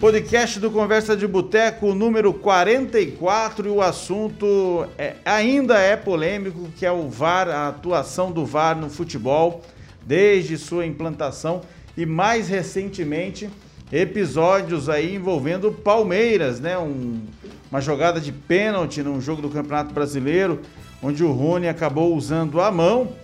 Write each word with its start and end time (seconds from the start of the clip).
Podcast 0.00 0.60
do 0.60 0.70
Conversa 0.70 1.16
de 1.16 1.26
Boteco 1.26 1.92
número 1.92 2.32
44 2.32 3.66
e 3.66 3.70
o 3.70 3.82
assunto 3.82 4.86
é, 4.96 5.16
ainda 5.24 5.76
é 5.76 5.96
polêmico, 5.96 6.68
que 6.76 6.86
é 6.86 6.92
o 6.92 7.08
VAR, 7.08 7.48
a 7.48 7.66
atuação 7.66 8.30
do 8.30 8.46
VAR 8.46 8.76
no 8.76 8.88
futebol 8.88 9.60
desde 10.06 10.56
sua 10.56 10.86
implantação 10.86 11.62
e 11.96 12.06
mais 12.06 12.48
recentemente 12.48 13.50
episódios 13.90 14.88
aí 14.88 15.16
envolvendo 15.16 15.72
Palmeiras, 15.72 16.60
né? 16.60 16.78
Um, 16.78 17.20
uma 17.68 17.80
jogada 17.80 18.20
de 18.20 18.30
pênalti 18.30 19.02
num 19.02 19.20
jogo 19.20 19.42
do 19.42 19.50
Campeonato 19.50 19.92
Brasileiro, 19.92 20.60
onde 21.02 21.24
o 21.24 21.32
Rony 21.32 21.66
acabou 21.66 22.14
usando 22.14 22.60
a 22.60 22.70
mão 22.70 23.14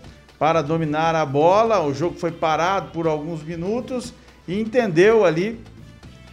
para 0.41 0.61
dominar 0.61 1.15
a 1.15 1.25
bola. 1.25 1.81
O 1.87 1.95
jogo 1.95 2.19
foi 2.19 2.33
parado 2.33 2.91
por 2.91 3.07
alguns 3.07 3.45
minutos 3.45 4.13
e 4.49 4.61
entendeu 4.61 5.25
ali 5.25 5.61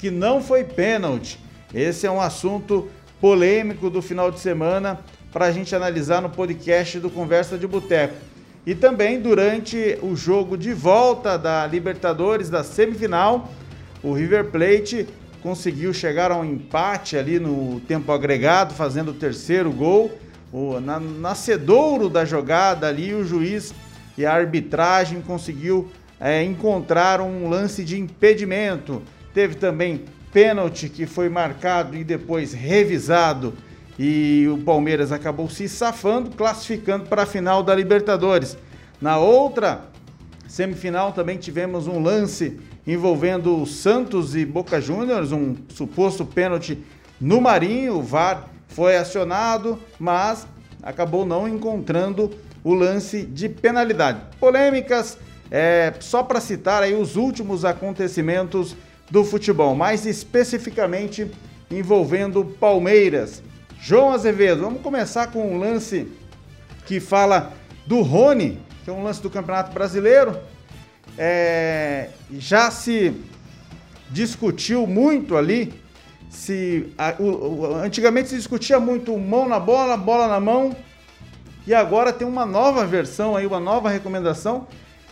que 0.02 0.10
não 0.10 0.42
foi 0.42 0.64
pênalti. 0.64 1.40
Esse 1.72 2.08
é 2.08 2.12
um 2.12 2.20
assunto 2.20 2.90
polêmico 3.22 3.88
do 3.88 4.02
final 4.02 4.32
de 4.32 4.40
semana 4.40 5.00
para 5.32 5.46
a 5.46 5.52
gente 5.52 5.76
analisar 5.76 6.24
no 6.24 6.30
podcast 6.32 7.00
do 7.00 7.08
Conversa 7.08 7.56
de 7.56 7.68
Boteco. 7.68 8.16
E 8.66 8.74
também 8.74 9.22
durante 9.22 10.00
o 10.02 10.16
jogo 10.16 10.58
de 10.58 10.74
volta 10.74 11.38
da 11.38 11.68
Libertadores, 11.68 12.50
da 12.50 12.64
semifinal, 12.64 13.52
o 14.02 14.12
River 14.14 14.46
Plate 14.46 15.08
conseguiu 15.44 15.94
chegar 15.94 16.32
a 16.32 16.38
um 16.38 16.46
empate 16.46 17.16
ali 17.16 17.40
no 17.40 17.80
tempo 17.82 18.12
agregado, 18.12 18.74
fazendo 18.74 19.12
o 19.12 19.14
terceiro 19.14 19.72
gol. 19.72 20.12
O 20.52 20.80
na, 20.80 21.00
nascedouro 21.00 22.10
da 22.10 22.26
jogada 22.26 22.88
ali, 22.88 23.14
o 23.14 23.24
juiz 23.24 23.72
e 24.18 24.26
a 24.26 24.34
arbitragem 24.34 25.22
conseguiu 25.22 25.92
é, 26.20 26.44
encontrar 26.44 27.22
um 27.22 27.48
lance 27.48 27.84
de 27.84 28.00
impedimento 28.00 29.04
Teve 29.34 29.56
também 29.56 30.06
pênalti 30.32 30.90
que 30.90 31.06
foi 31.06 31.30
marcado 31.30 31.96
e 31.96 32.04
depois 32.04 32.54
revisado 32.54 33.54
e 34.00 34.48
o 34.48 34.58
Palmeiras 34.60 35.12
acabou 35.12 35.50
se 35.50 35.70
safando, 35.70 36.32
classificando 36.32 37.06
para 37.06 37.24
a 37.24 37.26
final 37.26 37.62
da 37.62 37.76
Libertadores. 37.76 38.58
Na 39.00 39.18
outra 39.18 39.86
semifinal 40.48 41.12
também 41.12 41.38
tivemos 41.38 41.88
um 41.88 42.02
lance 42.02 42.60
envolvendo 42.86 43.66
Santos 43.66 44.36
e 44.36 44.46
Boca 44.46 44.82
Juniors, 44.82 45.32
um 45.32 45.56
suposto 45.70 46.26
pênalti 46.26 46.80
no 47.20 47.40
Marinho. 47.40 47.98
O 47.98 48.02
VAR 48.02 48.50
foi 48.68 48.98
acionado, 48.98 49.78
mas 50.00 50.48
acabou 50.82 51.26
não 51.26 51.48
encontrando 51.48 52.32
o 52.64 52.74
lance 52.74 53.24
de 53.24 53.50
penalidade. 53.50 54.22
Polêmicas, 54.40 55.18
é, 55.50 55.94
só 56.00 56.24
para 56.24 56.40
citar 56.40 56.82
aí 56.82 56.96
os 56.96 57.16
últimos 57.16 57.66
acontecimentos 57.66 58.76
do 59.12 59.26
futebol, 59.26 59.76
mais 59.76 60.06
especificamente 60.06 61.30
envolvendo 61.70 62.46
Palmeiras. 62.60 63.44
João 63.80 64.12
Azevedo, 64.12 64.62
vamos 64.62 64.82
começar 64.82 65.28
com 65.28 65.54
um 65.54 65.60
lance 65.60 66.08
que 66.86 67.00
fala 67.00 67.54
do 67.86 68.02
Rony, 68.02 68.58
que 68.84 68.90
é 68.90 68.94
um 68.94 69.04
lance 69.04 69.22
do 69.22 69.30
Campeonato 69.30 69.74
Brasileiro. 69.74 70.40
É, 71.18 72.10
já 72.32 72.72
se 72.72 73.14
discutiu 74.10 74.88
muito 74.88 75.36
ali 75.36 75.74
se 76.30 76.94
a, 76.98 77.16
o, 77.20 77.26
o, 77.26 77.76
antigamente 77.76 78.30
se 78.30 78.38
discutia 78.38 78.80
muito 78.80 79.18
mão 79.18 79.48
na 79.48 79.60
bola, 79.60 79.98
bola 79.98 80.28
na 80.28 80.40
mão, 80.40 80.74
e 81.68 81.74
agora 81.74 82.14
tem 82.14 82.26
uma 82.26 82.46
nova 82.46 82.86
versão 82.86 83.36
aí, 83.36 83.46
uma 83.46 83.60
nova 83.60 83.90
recomendação 83.90 84.68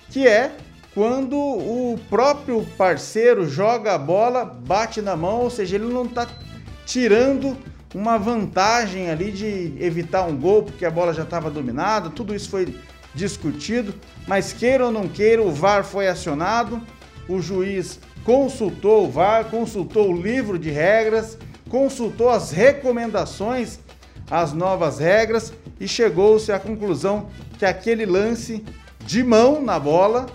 que 0.09 0.25
é 0.25 0.55
quando 0.94 1.38
o 1.38 2.00
próprio 2.09 2.66
parceiro 2.78 3.48
joga 3.48 3.94
a 3.94 3.98
bola, 3.98 4.44
bate 4.44 5.02
na 5.02 5.16
mão, 5.16 5.42
ou 5.42 5.50
seja, 5.50 5.76
ele 5.76 5.86
não 5.86 6.05
está 6.05 6.27
tirando 6.86 7.55
uma 7.94 8.17
vantagem 8.17 9.10
ali 9.10 9.32
de 9.32 9.73
evitar 9.80 10.23
um 10.23 10.36
gol 10.36 10.64
porque 10.64 10.86
a 10.86 10.92
bola 10.92 11.14
já 11.14 11.23
estava 11.23 11.50
dominada, 11.50 12.10
tudo 12.10 12.36
isso 12.36 12.50
foi 12.50 12.76
discutido, 13.14 13.94
mas 14.27 14.54
queira 14.54 14.86
ou 14.86 14.92
não 14.92 15.08
queira, 15.08 15.42
o 15.42 15.52
VAR 15.52 15.83
foi 15.83 16.08
acionado, 16.08 16.82
o 17.27 17.42
juiz 17.42 18.00
consultou 18.23 19.06
o 19.06 19.11
VAR, 19.11 19.45
consultou 19.45 20.11
o 20.11 20.21
livro 20.21 20.60
de 20.60 20.70
regras, 20.70 21.38
consultou 21.70 22.30
as 22.30 22.52
recomendações, 22.52 23.80
as 24.30 24.54
novas 24.54 25.00
regras 25.00 25.54
e 25.80 25.88
chegou-se 25.88 26.52
à 26.52 26.60
conclusão 26.60 27.27
que 27.58 27.66
aquele 27.66 28.06
lance 28.06 28.64
de 29.06 29.23
mão 29.23 29.61
na 29.61 29.80
bola 29.80 30.27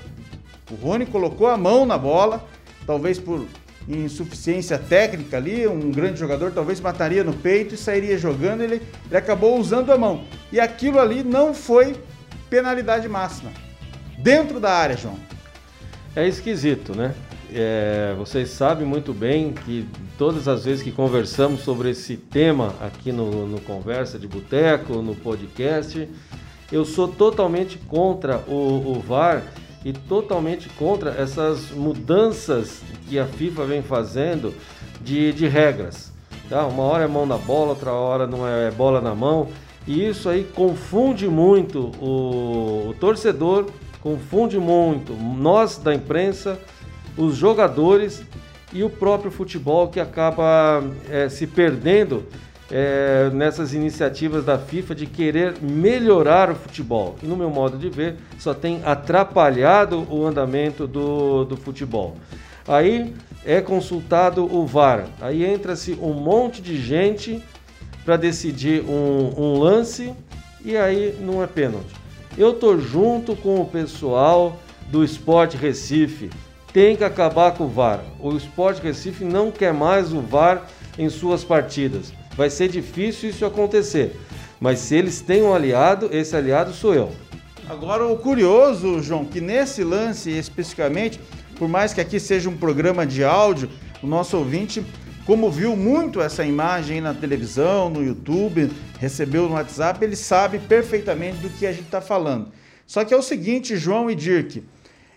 o 0.71 0.75
Rony 0.75 1.07
colocou 1.07 1.47
a 1.47 1.57
mão 1.57 1.85
na 1.85 1.99
bola, 1.99 2.45
talvez 2.87 3.19
por 3.19 3.45
insuficiência 3.89 4.79
técnica 4.79 5.37
ali, 5.37 5.67
um 5.67 5.91
grande 5.91 6.19
jogador 6.19 6.53
talvez 6.53 6.81
mataria 6.81 7.23
no 7.23 7.35
peito 7.35 7.75
e 7.75 7.79
sairia 7.79 8.17
jogando, 8.17 8.63
ele, 8.63 8.81
ele 9.07 9.17
acabou 9.17 9.59
usando 9.59 9.91
a 9.93 9.99
mão. 9.99 10.25
E 10.51 10.59
aquilo 10.59 10.99
ali 10.99 11.23
não 11.23 11.53
foi 11.53 11.95
penalidade 12.49 13.09
máxima. 13.09 13.51
Dentro 14.19 14.59
da 14.59 14.73
área, 14.73 14.97
João. 14.97 15.17
É 16.17 16.27
esquisito, 16.27 16.97
né? 16.97 17.15
É, 17.53 18.15
vocês 18.17 18.51
sabem 18.51 18.87
muito 18.87 19.13
bem 19.13 19.53
que 19.53 19.87
todas 20.17 20.49
as 20.49 20.65
vezes 20.65 20.83
que 20.83 20.91
conversamos 20.91 21.61
sobre 21.61 21.91
esse 21.91 22.17
tema 22.17 22.75
aqui 22.81 23.13
no, 23.13 23.47
no 23.47 23.61
Conversa 23.61 24.19
de 24.19 24.27
Boteco, 24.27 25.03
no 25.03 25.15
podcast, 25.15 26.09
eu 26.73 26.85
sou 26.85 27.07
totalmente 27.07 27.79
contra 27.79 28.39
o, 28.49 28.97
o 28.97 29.01
VAR 29.01 29.43
e 29.85 29.93
totalmente 29.93 30.69
contra 30.71 31.11
essas 31.11 31.71
mudanças 31.71 32.81
que 33.09 33.19
a 33.19 33.27
FIFA 33.27 33.65
vem 33.67 33.83
fazendo 33.83 34.55
de, 35.03 35.33
de 35.33 35.47
regras. 35.47 36.13
Tá? 36.49 36.67
Uma 36.67 36.85
hora 36.85 37.05
é 37.05 37.07
mão 37.07 37.27
na 37.27 37.37
bola, 37.37 37.71
outra 37.71 37.93
hora 37.93 38.27
não 38.27 38.49
é, 38.49 38.69
é 38.69 38.71
bola 38.71 39.01
na 39.01 39.15
mão. 39.15 39.49
E 39.87 40.09
isso 40.09 40.29
aí 40.29 40.45
confunde 40.45 41.29
muito 41.29 41.91
o, 42.01 42.89
o 42.89 42.95
torcedor, 42.99 43.67
confunde 44.01 44.59
muito 44.59 45.13
nós 45.13 45.77
da 45.77 45.95
imprensa, 45.95 46.59
os 47.17 47.37
jogadores 47.37 48.23
e 48.73 48.83
o 48.83 48.91
próprio 48.91 49.31
futebol 49.31 49.89
que 49.89 50.01
acaba 50.01 50.83
é, 51.11 51.29
se 51.29 51.47
perdendo 51.47 52.25
é, 52.77 53.31
nessas 53.33 53.73
iniciativas 53.73 54.45
da 54.45 54.59
FIFA 54.59 54.97
de 54.97 55.07
querer 55.07 55.55
melhorar 55.63 56.51
o 56.51 56.57
futebol. 56.57 57.15
E 57.23 57.27
no 57.27 57.37
meu 57.37 57.49
modo 57.49 57.79
de 57.79 57.89
ver, 57.89 58.17
só 58.37 58.53
tem 58.53 58.83
atrapalhado 58.85 60.05
o 60.11 60.27
andamento 60.27 60.85
do, 60.85 61.45
do 61.45 61.57
futebol. 61.57 62.17
Aí 62.67 63.15
é 63.45 63.61
consultado 63.61 64.45
o 64.45 64.67
VAR. 64.67 65.07
Aí 65.21 65.45
entra-se 65.45 65.93
um 66.03 66.15
monte 66.15 66.61
de 66.61 66.77
gente 66.77 67.41
para 68.05 68.17
decidir 68.17 68.83
um, 68.83 69.33
um, 69.41 69.59
lance 69.61 70.13
e 70.65 70.77
aí 70.77 71.17
não 71.21 71.45
é 71.45 71.47
pênalti. 71.47 71.95
Eu 72.37 72.55
tô 72.55 72.77
junto 72.77 73.37
com 73.37 73.61
o 73.61 73.67
pessoal 73.67 74.59
do 74.91 75.05
Esporte 75.05 75.57
Recife. 75.57 76.29
Tem 76.73 76.97
que 76.97 77.05
acabar 77.05 77.53
com 77.53 77.65
o 77.65 77.69
VAR. 77.69 78.01
O 78.19 78.37
Esporte 78.37 78.83
Recife 78.83 79.25
não 79.25 79.53
quer 79.53 79.73
mais 79.73 80.13
o 80.13 80.21
VAR 80.21 80.67
em 80.99 81.09
suas 81.09 81.45
partidas 81.45 82.13
vai 82.37 82.51
ser 82.51 82.69
difícil 82.69 83.31
isso 83.31 83.45
acontecer. 83.45 84.17
Mas 84.61 84.79
se 84.79 84.95
eles 84.95 85.21
têm 85.21 85.43
um 85.43 85.53
aliado, 85.53 86.09
esse 86.13 86.37
aliado 86.37 86.73
sou 86.73 86.95
eu. 86.95 87.13
Agora, 87.69 88.07
o 88.07 88.17
curioso, 88.17 89.03
João, 89.03 89.25
que 89.25 89.41
nesse 89.41 89.83
lance 89.83 90.31
especificamente, 90.31 91.19
por 91.59 91.69
mais 91.69 91.93
que 91.95 92.01
aqui 92.01 92.21
seja 92.21 92.49
um 92.49 92.57
programa 92.57 93.07
de 93.07 93.25
áudio, 93.25 93.71
o 94.03 94.07
nosso 94.07 94.37
ouvinte, 94.37 94.85
como 95.25 95.51
viu 95.51 95.75
muito 95.75 96.21
essa 96.21 96.45
imagem 96.45 97.01
na 97.01 97.15
televisão, 97.15 97.89
no 97.89 98.05
YouTube, 98.05 98.71
recebeu 98.99 99.49
no 99.49 99.55
WhatsApp, 99.55 100.05
ele 100.05 100.17
sabe 100.17 100.59
perfeitamente 100.59 101.39
do 101.39 101.49
que 101.49 101.67
a 101.67 101.73
gente 101.73 101.87
está 101.87 102.01
falando. 102.01 102.53
Só 102.87 103.05
que 103.05 103.15
é 103.15 103.17
o 103.17 103.23
seguinte, 103.23 103.77
João 103.77 104.11
e 104.11 104.15
Dirk, 104.15 104.63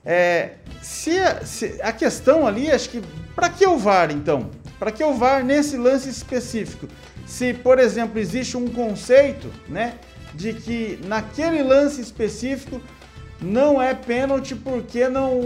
é, 0.05 0.51
se, 0.81 1.17
se, 1.43 1.79
a 1.81 1.91
questão 1.91 2.47
ali, 2.47 2.71
acho 2.71 2.89
que 2.89 3.01
para 3.35 3.49
que 3.49 3.67
o 3.67 3.77
VAR 3.77 4.09
então? 4.09 4.49
Para 4.79 4.91
que 4.91 5.03
o 5.03 5.13
VAR 5.13 5.43
nesse 5.43 5.77
lance 5.77 6.09
específico? 6.09 6.87
Se, 7.25 7.53
por 7.53 7.79
exemplo, 7.79 8.19
existe 8.19 8.55
um 8.55 8.67
conceito, 8.67 9.51
né, 9.67 9.95
de 10.33 10.53
que 10.53 10.99
naquele 11.05 11.63
lance 11.63 11.99
específico 11.99 12.79
não 13.41 13.81
é 13.81 13.93
pênalti 13.93 14.55
porque 14.55 15.07
não, 15.07 15.39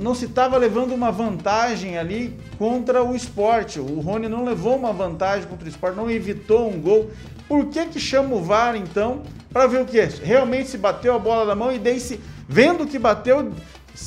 não 0.00 0.14
se 0.14 0.24
estava 0.24 0.56
levando 0.56 0.92
uma 0.92 1.10
vantagem 1.12 1.96
ali 1.96 2.36
contra 2.58 3.02
o 3.02 3.14
esporte. 3.14 3.78
O 3.78 4.00
Rony 4.00 4.28
não 4.28 4.44
levou 4.44 4.76
uma 4.76 4.92
vantagem 4.92 5.48
contra 5.48 5.66
o 5.66 5.68
esporte, 5.68 5.96
não 5.96 6.10
evitou 6.10 6.68
um 6.68 6.80
gol. 6.80 7.10
Por 7.48 7.66
que 7.66 7.86
que 7.86 8.00
chama 8.00 8.34
o 8.34 8.42
VAR 8.42 8.76
então? 8.76 9.22
Para 9.52 9.66
ver 9.66 9.82
o 9.82 9.84
que? 9.84 10.00
Realmente 10.00 10.70
se 10.70 10.78
bateu 10.78 11.14
a 11.14 11.18
bola 11.18 11.44
na 11.44 11.54
mão 11.54 11.70
e 11.70 11.78
daí 11.78 12.00
se 12.00 12.18
vendo 12.48 12.86
que 12.86 12.98
bateu, 12.98 13.52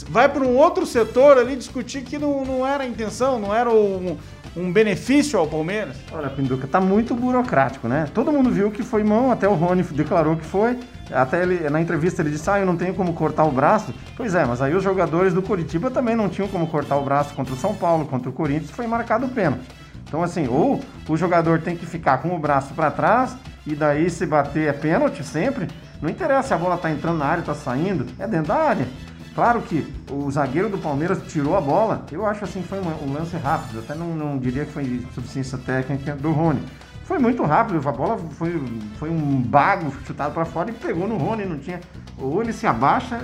vai 0.09 0.27
para 0.27 0.43
um 0.43 0.57
outro 0.57 0.85
setor 0.85 1.37
ali 1.37 1.55
discutir 1.55 2.01
que 2.01 2.17
não, 2.17 2.43
não 2.43 2.67
era 2.67 2.83
a 2.83 2.87
intenção, 2.87 3.39
não 3.39 3.55
era 3.55 3.69
o, 3.69 4.17
um 4.55 4.71
benefício 4.71 5.37
ao 5.37 5.47
Palmeiras? 5.47 5.97
Olha, 6.11 6.29
Pinduca, 6.29 6.67
tá 6.67 6.79
muito 6.79 7.13
burocrático, 7.13 7.87
né? 7.87 8.07
Todo 8.13 8.31
mundo 8.31 8.49
viu 8.49 8.71
que 8.71 8.83
foi 8.83 9.03
mão, 9.03 9.31
até 9.31 9.47
o 9.47 9.53
Rony 9.53 9.83
declarou 9.83 10.37
que 10.37 10.45
foi. 10.45 10.79
Até 11.11 11.43
ele, 11.43 11.69
na 11.69 11.81
entrevista 11.81 12.21
ele 12.21 12.31
disse, 12.31 12.49
ah, 12.49 12.59
eu 12.59 12.65
não 12.65 12.77
tenho 12.77 12.93
como 12.93 13.13
cortar 13.13 13.43
o 13.43 13.51
braço. 13.51 13.93
Pois 14.15 14.33
é, 14.33 14.45
mas 14.45 14.61
aí 14.61 14.73
os 14.73 14.83
jogadores 14.83 15.33
do 15.33 15.41
Curitiba 15.41 15.91
também 15.91 16.15
não 16.15 16.29
tinham 16.29 16.47
como 16.47 16.67
cortar 16.67 16.95
o 16.97 17.03
braço 17.03 17.33
contra 17.33 17.53
o 17.53 17.57
São 17.57 17.75
Paulo, 17.75 18.05
contra 18.05 18.29
o 18.29 18.33
Corinthians, 18.33 18.71
foi 18.71 18.87
marcado 18.87 19.25
o 19.25 19.29
pênalti. 19.29 19.65
Então, 20.07 20.23
assim, 20.23 20.47
ou 20.47 20.81
o 21.09 21.17
jogador 21.17 21.59
tem 21.61 21.75
que 21.75 21.85
ficar 21.85 22.19
com 22.19 22.35
o 22.35 22.39
braço 22.39 22.73
para 22.73 22.91
trás 22.91 23.35
e 23.65 23.75
daí 23.75 24.09
se 24.09 24.25
bater 24.25 24.69
é 24.69 24.73
pênalti 24.73 25.23
sempre. 25.23 25.67
Não 26.01 26.09
interessa 26.09 26.49
se 26.49 26.53
a 26.53 26.57
bola 26.57 26.77
tá 26.77 26.91
entrando 26.91 27.17
na 27.17 27.25
área, 27.25 27.43
tá 27.43 27.55
saindo, 27.55 28.05
é 28.19 28.27
dentro 28.27 28.47
da 28.47 28.55
área. 28.55 28.87
Claro 29.35 29.61
que 29.61 29.85
o 30.09 30.31
zagueiro 30.31 30.69
do 30.69 30.77
Palmeiras 30.77 31.21
tirou 31.27 31.57
a 31.57 31.61
bola. 31.61 32.05
Eu 32.09 32.25
acho 32.25 32.45
assim 32.45 32.61
que 32.61 32.69
foi 32.69 32.79
um, 32.79 33.11
lance 33.11 33.35
rápido. 33.35 33.79
Até 33.79 33.93
não, 33.93 34.15
não, 34.15 34.37
diria 34.37 34.63
que 34.63 34.71
foi 34.71 35.05
suficiência 35.13 35.57
técnica 35.57 36.15
do 36.15 36.31
Rony. 36.31 36.63
Foi 37.03 37.19
muito 37.19 37.43
rápido. 37.43 37.85
A 37.85 37.91
bola 37.91 38.17
foi, 38.17 38.63
foi 38.97 39.09
um 39.09 39.41
bago 39.41 39.91
chutado 40.05 40.33
para 40.33 40.45
fora 40.45 40.69
e 40.69 40.73
pegou 40.73 41.05
no 41.05 41.17
Rony. 41.17 41.43
Não 41.43 41.59
tinha. 41.59 41.81
Ou 42.17 42.41
ele 42.41 42.53
se 42.53 42.65
abaixa, 42.65 43.19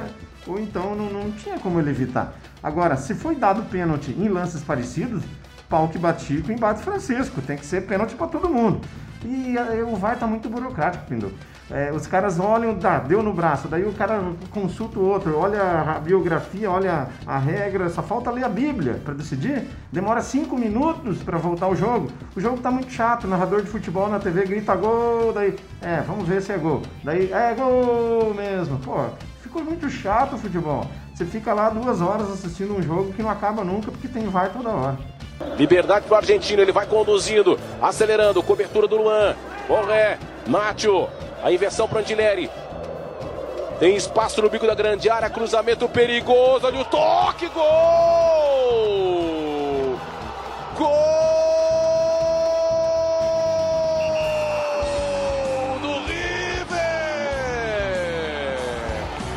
ou 0.46 0.60
então 0.60 0.94
não, 0.96 1.10
não 1.10 1.32
tinha 1.32 1.58
como 1.58 1.80
ele 1.80 1.90
evitar. 1.90 2.34
Agora, 2.62 2.98
se 2.98 3.16
foi 3.16 3.34
dado 3.34 3.64
pênalti 3.70 4.12
em 4.12 4.28
lances 4.28 4.62
parecidos, 4.62 5.24
pau 5.70 5.88
que 5.88 5.98
batico 5.98 6.52
embate 6.52 6.82
Francisco. 6.82 7.42
Tem 7.42 7.56
que 7.56 7.66
ser 7.66 7.88
pênalti 7.88 8.16
para 8.16 8.28
todo 8.28 8.50
mundo. 8.50 8.82
E 9.24 9.58
eh, 9.58 9.84
o 9.84 9.96
VAR 9.96 10.18
tá 10.18 10.28
muito 10.28 10.50
burocrático, 10.50 11.06
Pindu. 11.06 11.32
É, 11.70 11.90
os 11.92 12.06
caras 12.06 12.38
olham, 12.38 12.76
tá, 12.76 13.00
deu 13.00 13.24
no 13.24 13.34
braço, 13.34 13.70
daí 13.70 13.86
o 13.86 13.94
cara 13.94 14.22
consulta 14.50 15.00
o 15.00 15.06
outro, 15.06 15.38
olha 15.38 15.62
a 15.96 16.00
biografia, 16.00 16.70
olha 16.70 17.08
a 17.26 17.38
regra, 17.38 17.90
só 17.90 18.04
falta 18.04 18.30
ler 18.30 18.44
a 18.44 18.50
Bíblia 18.50 19.00
para 19.06 19.14
decidir. 19.14 19.68
Demora 19.90 20.22
cinco 20.22 20.58
minutos 20.58 21.24
para 21.24 21.38
voltar 21.38 21.70
o 21.70 21.76
jogo. 21.76 22.12
O 22.36 22.42
jogo 22.42 22.58
tá 22.58 22.70
muito 22.70 22.92
chato, 22.92 23.24
o 23.24 23.28
narrador 23.28 23.62
de 23.62 23.70
futebol 23.70 24.10
na 24.10 24.20
TV 24.20 24.44
grita 24.44 24.76
gol, 24.76 25.32
daí, 25.32 25.56
é, 25.82 26.02
vamos 26.02 26.28
ver 26.28 26.42
se 26.42 26.52
é 26.52 26.58
gol. 26.58 26.82
Daí, 27.06 27.32
é 27.32 27.54
gol 27.54 28.34
mesmo. 28.34 28.78
Pô, 28.80 29.06
ficou 29.42 29.64
muito 29.64 29.90
chato 29.90 30.36
o 30.36 30.38
futebol. 30.38 30.86
Você 31.16 31.26
fica 31.26 31.54
lá 31.54 31.70
duas 31.70 32.02
horas 32.02 32.32
assistindo 32.32 32.76
um 32.76 32.82
jogo 32.82 33.14
que 33.14 33.22
não 33.22 33.30
acaba 33.30 33.64
nunca 33.64 33.92
porque 33.92 34.08
tem 34.08 34.28
VAR 34.28 34.52
toda 34.52 34.70
hora. 34.70 34.98
Liberdade 35.58 36.06
para 36.06 36.16
o 36.16 36.18
argentino, 36.18 36.62
ele 36.62 36.72
vai 36.72 36.86
conduzindo, 36.86 37.60
acelerando, 37.82 38.42
cobertura 38.42 38.88
do 38.88 38.98
Luan. 38.98 39.36
Borré, 39.68 40.18
Mátio, 40.48 41.08
a 41.44 41.52
inversão 41.52 41.88
para 41.88 42.00
Andileri. 42.00 42.50
Tem 43.80 43.96
espaço 43.96 44.42
no 44.42 44.50
bico 44.50 44.68
da 44.68 44.76
grande 44.76 45.10
área, 45.10 45.30
cruzamento 45.30 45.90
perigoso, 45.90 46.68
olha 46.68 46.80
o 46.82 46.86
toque, 46.86 47.48
gol! 47.48 47.62
Gol 50.78 50.90
do 55.82 55.94
River! 56.06 56.68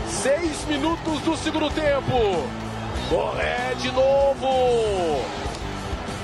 Seis 0.09 0.65
minutos 0.67 1.21
do 1.23 1.37
segundo 1.39 1.71
tempo. 1.71 2.47
Borré 3.09 3.75
de 3.81 3.91
novo. 3.93 5.44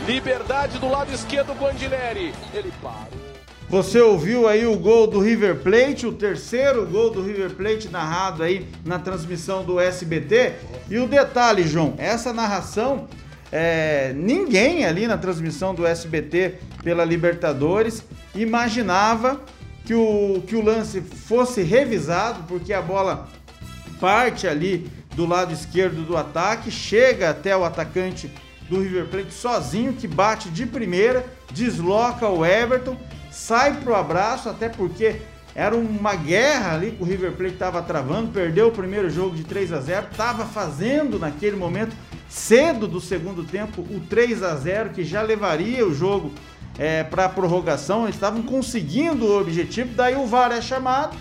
Liberdade 0.07 0.79
do 0.79 0.89
lado 0.89 1.13
esquerdo 1.13 1.55
com 1.57 1.67
Andileri. 1.67 2.33
Ele 2.55 2.73
parou. 2.83 3.09
Você 3.69 4.01
ouviu 4.01 4.49
aí 4.49 4.67
o 4.67 4.77
gol 4.77 5.07
do 5.07 5.21
River 5.21 5.57
Plate, 5.57 6.05
o 6.07 6.13
terceiro 6.13 6.85
gol 6.87 7.11
do 7.11 7.23
River 7.23 7.51
Plate 7.51 7.89
narrado 7.89 8.43
aí 8.43 8.67
na 8.85 8.99
transmissão 8.99 9.63
do 9.63 9.79
SBT. 9.79 10.55
E 10.91 10.99
o 10.99 11.07
detalhe, 11.07 11.63
João, 11.63 11.95
essa 11.97 12.33
narração, 12.33 13.07
é, 13.53 14.13
ninguém 14.17 14.85
ali 14.85 15.07
na 15.07 15.17
transmissão 15.17 15.73
do 15.73 15.87
SBT 15.87 16.55
pela 16.83 17.05
Libertadores 17.05 18.03
imaginava 18.35 19.41
que 19.85 19.95
o, 19.95 20.43
que 20.47 20.57
o 20.57 20.65
lance 20.65 21.01
fosse 21.01 21.63
revisado, 21.63 22.43
porque 22.49 22.73
a 22.73 22.83
bola 22.83 23.29
parte 24.01 24.49
ali 24.49 24.91
do 25.15 25.27
lado 25.27 25.53
esquerdo 25.53 26.03
do 26.03 26.17
ataque, 26.17 26.71
chega 26.71 27.31
até 27.31 27.57
o 27.57 27.65
atacante 27.65 28.31
do 28.71 28.81
River 28.81 29.07
Plate 29.07 29.35
sozinho, 29.35 29.93
que 29.93 30.07
bate 30.07 30.49
de 30.49 30.65
primeira, 30.65 31.27
desloca 31.53 32.29
o 32.29 32.47
Everton, 32.47 32.97
sai 33.31 33.81
pro 33.81 33.97
abraço, 33.97 34.49
até 34.49 34.69
porque 34.69 35.17
era 35.57 35.75
uma 35.77 36.15
guerra 36.15 36.75
ali 36.75 36.93
que 36.93 37.03
o 37.03 37.05
River 37.05 37.33
Plate 37.33 37.55
estava 37.55 37.83
travando, 37.83 38.31
perdeu 38.31 38.69
o 38.69 38.73
primeiro 38.73 39.11
jogo 39.11 39.35
de 39.35 39.43
3 39.43 39.73
a 39.73 39.81
0, 39.81 40.07
estava 40.13 40.47
fazendo 40.47 41.19
naquele 41.19 41.57
momento, 41.57 41.97
cedo 42.29 42.87
do 42.87 43.01
segundo 43.01 43.43
tempo, 43.43 43.83
o 43.83 44.01
3 44.09 44.45
a 44.45 44.55
0 44.55 44.91
que 44.91 45.03
já 45.03 45.21
levaria 45.21 45.85
o 45.85 45.93
jogo 45.93 46.33
é, 46.79 47.03
para 47.03 47.25
a 47.25 47.29
prorrogação, 47.29 48.05
eles 48.05 48.15
estavam 48.15 48.41
conseguindo 48.43 49.27
o 49.27 49.41
objetivo, 49.41 49.93
daí 49.97 50.15
o 50.15 50.27
VAR 50.27 50.53
é 50.53 50.63
chamado, 50.63 51.17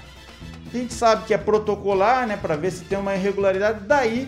a 0.71 0.77
gente 0.77 0.93
sabe 0.93 1.25
que 1.25 1.33
é 1.33 1.37
protocolar, 1.37 2.27
né, 2.27 2.37
para 2.37 2.55
ver 2.55 2.71
se 2.71 2.83
tem 2.83 2.99
uma 2.99 3.15
irregularidade, 3.15 3.79
daí 3.87 4.27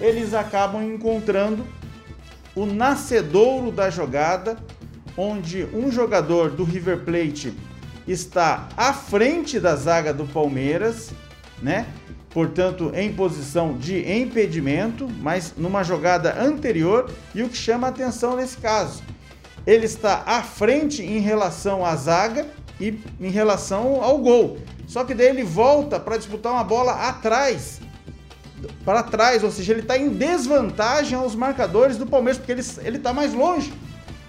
eles 0.00 0.34
acabam 0.34 0.82
encontrando 0.82 1.64
o 2.56 2.64
nascedouro 2.64 3.70
da 3.70 3.90
jogada, 3.90 4.56
onde 5.16 5.68
um 5.74 5.92
jogador 5.92 6.50
do 6.50 6.64
River 6.64 7.00
Plate 7.00 7.52
está 8.08 8.68
à 8.76 8.94
frente 8.94 9.60
da 9.60 9.76
zaga 9.76 10.12
do 10.12 10.24
Palmeiras, 10.24 11.10
né? 11.62 11.86
Portanto, 12.30 12.90
em 12.94 13.12
posição 13.12 13.76
de 13.76 14.10
impedimento, 14.10 15.08
mas 15.20 15.54
numa 15.56 15.82
jogada 15.82 16.42
anterior, 16.42 17.10
e 17.34 17.42
o 17.42 17.48
que 17.48 17.56
chama 17.56 17.88
atenção 17.88 18.36
nesse 18.36 18.56
caso, 18.56 19.02
ele 19.66 19.84
está 19.84 20.22
à 20.26 20.42
frente 20.42 21.02
em 21.02 21.18
relação 21.18 21.84
à 21.84 21.94
zaga 21.94 22.46
e 22.80 22.98
em 23.20 23.30
relação 23.30 24.02
ao 24.02 24.18
gol. 24.18 24.58
Só 24.86 25.04
que 25.04 25.14
daí 25.14 25.28
ele 25.28 25.44
volta 25.44 25.98
para 25.98 26.16
disputar 26.16 26.52
uma 26.52 26.64
bola 26.64 27.08
atrás 27.08 27.80
para 28.86 29.02
trás, 29.02 29.42
ou 29.42 29.50
seja, 29.50 29.72
ele 29.72 29.80
está 29.80 29.98
em 29.98 30.08
desvantagem 30.08 31.18
aos 31.18 31.34
marcadores 31.34 31.96
do 31.96 32.06
Palmeiras, 32.06 32.38
porque 32.38 32.52
ele, 32.52 32.62
ele 32.84 33.00
tá 33.00 33.12
mais 33.12 33.34
longe. 33.34 33.72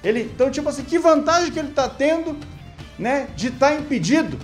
Ele, 0.03 0.23
então, 0.23 0.49
tipo 0.49 0.67
assim, 0.67 0.83
que 0.83 0.97
vantagem 0.97 1.51
que 1.51 1.59
ele 1.59 1.67
está 1.69 1.87
tendo, 1.87 2.35
né, 2.97 3.27
de 3.35 3.49
estar 3.49 3.69
tá 3.69 3.75
impedido 3.75 4.39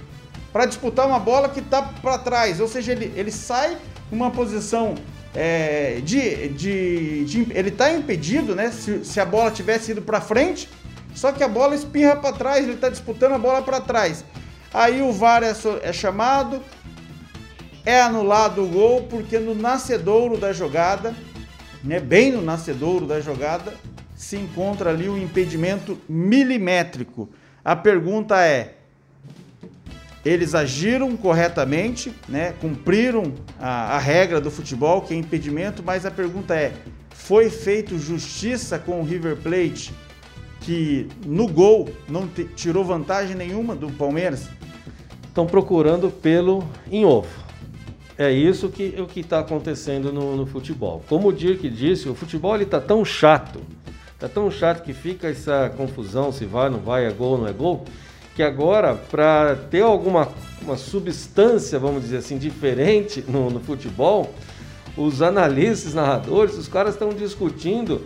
para 0.52 0.68
disputar 0.68 1.08
uma 1.08 1.18
bola 1.18 1.50
que 1.50 1.62
está 1.62 1.82
para 1.82 2.20
trás, 2.20 2.60
ou 2.60 2.68
seja, 2.68 2.92
ele, 2.92 3.12
ele 3.16 3.32
sai 3.32 3.76
uma 4.12 4.30
posição 4.30 4.94
é, 5.34 6.00
de, 6.04 6.50
de, 6.50 7.26
de, 7.26 7.48
ele 7.50 7.70
está 7.70 7.92
impedido, 7.92 8.54
né, 8.54 8.70
se, 8.70 9.04
se 9.04 9.20
a 9.20 9.26
bola 9.26 9.50
tivesse 9.50 9.94
ido 9.94 10.04
para 10.04 10.22
frente, 10.22 10.70
só 11.16 11.32
que 11.32 11.44
a 11.44 11.48
bola 11.48 11.74
espirra 11.74 12.16
para 12.16 12.34
trás, 12.34 12.64
ele 12.64 12.76
está 12.76 12.88
disputando 12.88 13.34
a 13.34 13.40
bola 13.40 13.64
para 13.64 13.82
trás. 13.82 14.24
Aí 14.72 15.02
o 15.02 15.12
VAR 15.12 15.42
é, 15.42 15.54
é 15.82 15.92
chamado, 15.92 16.62
é 17.86 18.02
anulado 18.02 18.64
o 18.64 18.68
gol 18.68 19.04
porque 19.04 19.40
no 19.40 19.54
nascedouro 19.54 20.38
da 20.38 20.54
jogada, 20.54 21.14
né, 21.84 22.00
bem 22.00 22.32
no 22.32 22.42
nascedouro 22.42 23.06
da 23.06 23.20
jogada, 23.20 23.74
se 24.16 24.38
encontra 24.38 24.90
ali 24.90 25.10
o 25.10 25.14
um 25.14 25.18
impedimento 25.18 26.00
milimétrico. 26.08 27.30
A 27.64 27.76
pergunta 27.76 28.42
é: 28.42 28.76
eles 30.24 30.56
agiram 30.56 31.16
corretamente, 31.18 32.14
né, 32.28 32.54
cumpriram 32.62 33.34
a, 33.60 33.96
a 33.96 34.00
regra 34.00 34.40
do 34.40 34.50
futebol, 34.50 35.02
que 35.02 35.14
é 35.14 35.18
impedimento, 35.18 35.84
mas 35.84 36.06
a 36.06 36.12
pergunta 36.12 36.56
é: 36.56 36.74
foi 37.10 37.50
feito 37.50 38.00
justiça 38.00 38.80
com 38.80 39.02
o 39.02 39.04
River 39.04 39.36
Plate, 39.38 39.94
que 40.62 41.10
no 41.26 41.48
gol 41.48 41.90
não 42.08 42.28
tirou 42.28 42.86
vantagem 42.86 43.36
nenhuma 43.36 43.76
do 43.76 43.92
Palmeiras? 43.92 44.48
Estão 45.28 45.46
procurando 45.46 46.10
pelo 46.10 46.64
em 46.90 47.04
ovo. 47.04 47.43
É 48.18 48.32
isso 48.32 48.70
que 48.70 48.96
o 49.00 49.08
que 49.08 49.22
está 49.22 49.40
acontecendo 49.40 50.12
no, 50.12 50.36
no, 50.38 50.46
futebol. 50.46 51.04
Como 51.10 51.30
o 51.30 51.34
Dirk 51.34 51.68
disse, 51.70 52.08
o 52.08 52.14
futebol 52.14 52.56
está 52.62 52.80
tão 52.80 53.04
chato, 53.04 53.60
está 54.14 54.30
tão 54.30 54.52
chato 54.52 54.84
que 54.84 54.94
fica 54.94 55.28
essa 55.28 55.72
confusão 55.76 56.32
se 56.32 56.46
vai, 56.46 56.70
não 56.70 56.80
vai, 56.80 57.06
é 57.06 57.12
gol, 57.12 57.40
não 57.40 57.48
é 57.48 57.52
gol, 57.52 57.86
que 58.36 58.44
agora 58.44 58.94
para 58.94 59.56
ter 59.56 59.82
alguma 59.82 60.30
uma 60.64 60.78
substância, 60.78 61.78
vamos 61.78 62.04
dizer 62.04 62.18
assim, 62.18 62.38
diferente 62.38 63.24
no, 63.28 63.50
no 63.50 63.60
futebol, 63.60 64.34
os 64.96 65.22
analistas, 65.22 65.94
narradores, 65.94 66.58
os 66.58 66.68
caras 66.68 66.94
estão 66.94 67.10
discutindo 67.10 68.02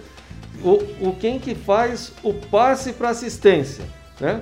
o, 0.64 1.08
o 1.10 1.16
quem 1.20 1.40
que 1.40 1.54
faz 1.54 2.12
o 2.24 2.34
passe 2.34 2.94
para 2.94 3.10
assistência, 3.10 3.86
né? 4.20 4.42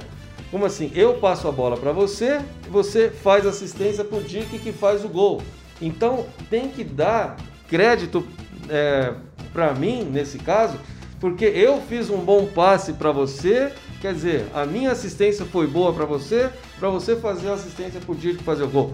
Como 0.55 0.65
assim? 0.65 0.89
Eu 0.95 1.15
passo 1.15 1.49
a 1.49 1.51
bola 1.51 1.75
para 1.75 1.91
você, 1.91 2.39
você 2.69 3.09
faz 3.09 3.45
assistência 3.45 4.05
para 4.05 4.19
o 4.19 4.23
Dick 4.23 4.57
que 4.57 4.71
faz 4.71 5.03
o 5.03 5.09
gol. 5.09 5.41
Então 5.81 6.27
tem 6.49 6.69
que 6.69 6.81
dar 6.81 7.35
crédito 7.67 8.25
é, 8.69 9.11
para 9.51 9.73
mim 9.73 10.05
nesse 10.05 10.37
caso, 10.37 10.79
porque 11.19 11.43
eu 11.43 11.81
fiz 11.81 12.09
um 12.09 12.19
bom 12.19 12.45
passe 12.45 12.93
para 12.93 13.11
você, 13.11 13.69
quer 13.99 14.13
dizer, 14.13 14.45
a 14.53 14.65
minha 14.65 14.93
assistência 14.93 15.43
foi 15.43 15.67
boa 15.67 15.91
para 15.91 16.05
você, 16.05 16.49
para 16.79 16.87
você 16.87 17.17
fazer 17.17 17.49
a 17.49 17.55
assistência 17.55 17.99
para 17.99 18.13
o 18.13 18.15
Dick 18.15 18.41
fazer 18.41 18.63
o 18.63 18.69
gol. 18.69 18.93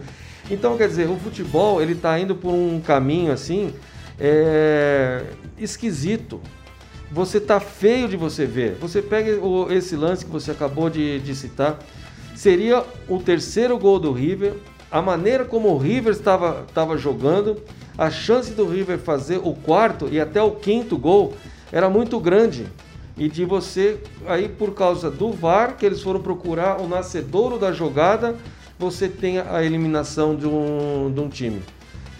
Então 0.49 0.75
quer 0.75 0.87
dizer, 0.87 1.07
o 1.07 1.17
futebol 1.17 1.79
ele 1.79 1.93
está 1.93 2.17
indo 2.17 2.33
por 2.33 2.55
um 2.55 2.81
caminho 2.81 3.31
assim 3.31 3.71
é, 4.19 5.25
esquisito. 5.59 6.41
Você 7.11 7.39
tá 7.41 7.59
feio 7.59 8.07
de 8.07 8.15
você 8.15 8.45
ver. 8.45 8.75
Você 8.79 9.01
pega 9.01 9.43
o, 9.43 9.71
esse 9.71 9.95
lance 9.95 10.25
que 10.25 10.31
você 10.31 10.51
acabou 10.51 10.89
de, 10.89 11.19
de 11.19 11.35
citar, 11.35 11.77
seria 12.35 12.83
o 13.07 13.19
terceiro 13.19 13.77
gol 13.77 13.99
do 13.99 14.11
River, 14.11 14.53
a 14.89 15.01
maneira 15.01 15.43
como 15.43 15.69
o 15.69 15.77
River 15.77 16.13
estava, 16.13 16.65
estava 16.67 16.97
jogando, 16.97 17.61
a 17.97 18.09
chance 18.09 18.53
do 18.53 18.65
River 18.65 18.97
fazer 18.97 19.39
o 19.43 19.53
quarto 19.53 20.07
e 20.09 20.19
até 20.19 20.41
o 20.41 20.51
quinto 20.51 20.97
gol 20.97 21.33
era 21.71 21.89
muito 21.89 22.19
grande. 22.19 22.65
E 23.17 23.27
de 23.27 23.43
você, 23.43 23.99
aí 24.25 24.47
por 24.47 24.73
causa 24.73 25.11
do 25.11 25.31
VAR, 25.31 25.75
que 25.77 25.85
eles 25.85 26.01
foram 26.01 26.21
procurar 26.21 26.79
o 26.79 26.87
nascedouro 26.87 27.59
da 27.59 27.71
jogada, 27.71 28.35
você 28.79 29.07
tem 29.07 29.37
a 29.37 29.61
eliminação 29.63 30.35
de 30.35 30.47
um, 30.47 31.11
de 31.13 31.19
um 31.19 31.29
time. 31.29 31.61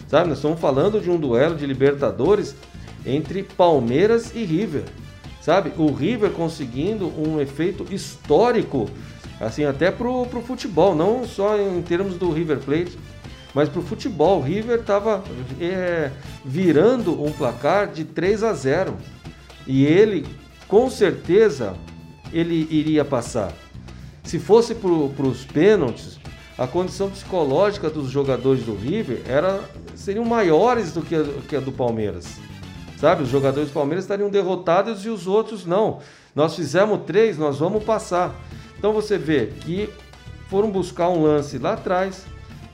Sabe, 0.08 0.28
nós 0.28 0.40
estamos 0.40 0.60
falando 0.60 1.00
de 1.00 1.10
um 1.10 1.18
duelo 1.18 1.56
de 1.56 1.66
Libertadores 1.66 2.54
entre 3.06 3.44
Palmeiras 3.44 4.34
e 4.36 4.44
River. 4.44 4.84
Sabe, 5.42 5.74
o 5.78 5.92
River 5.92 6.30
conseguindo 6.32 7.08
um 7.08 7.42
efeito 7.42 7.86
histórico, 7.92 8.88
assim, 9.40 9.66
até 9.66 9.90
pro, 9.90 10.28
pro 10.28 10.42
futebol, 10.42 10.96
não 10.96 11.26
só 11.26 11.58
em 11.58 11.82
termos 11.82 12.16
do 12.16 12.32
River 12.32 12.60
Plate, 12.60 12.98
mas 13.54 13.68
pro 13.68 13.82
futebol. 13.82 14.40
O 14.40 14.44
River 14.44 14.82
estava 14.82 15.24
é, 15.60 16.12
virando 16.46 17.24
um 17.24 17.32
placar 17.32 17.88
de 17.88 18.06
3 18.06 18.44
a 18.44 18.54
0 18.54 18.96
e 19.66 19.84
ele, 19.84 20.28
com 20.68 20.90
certeza, 20.90 21.76
ele 22.32 22.68
iria 22.70 23.04
passar. 23.04 23.52
Se 24.24 24.38
fosse 24.38 24.76
para 24.76 24.90
os 24.92 25.44
pênaltis, 25.44 26.20
a 26.58 26.68
condição 26.68 27.10
psicológica 27.10 27.90
dos 27.90 28.12
jogadores 28.12 28.64
do 28.64 28.76
River 28.76 29.24
era, 29.28 29.60
seriam 29.96 30.24
maiores 30.24 30.92
do 30.92 31.02
que 31.02 31.16
a, 31.16 31.24
que 31.48 31.56
a 31.56 31.60
do 31.60 31.72
Palmeiras. 31.72 32.40
Sabe? 33.02 33.24
Os 33.24 33.30
jogadores 33.30 33.70
do 33.70 33.74
Palmeiras 33.74 34.04
estariam 34.04 34.30
derrotados 34.30 35.04
e 35.04 35.10
os 35.10 35.26
outros 35.26 35.66
não. 35.66 35.98
Nós 36.36 36.56
fizemos 36.56 37.02
três, 37.08 37.36
nós 37.36 37.58
vamos 37.58 37.84
passar. 37.84 38.32
Então 38.78 38.94
você 38.94 39.18
vê 39.18 39.48
que 39.48 39.90
foram 40.48 40.70
buscar 40.70 41.10
um 41.10 41.24
lance 41.24 41.58
lá 41.58 41.74
atrás 41.74 42.28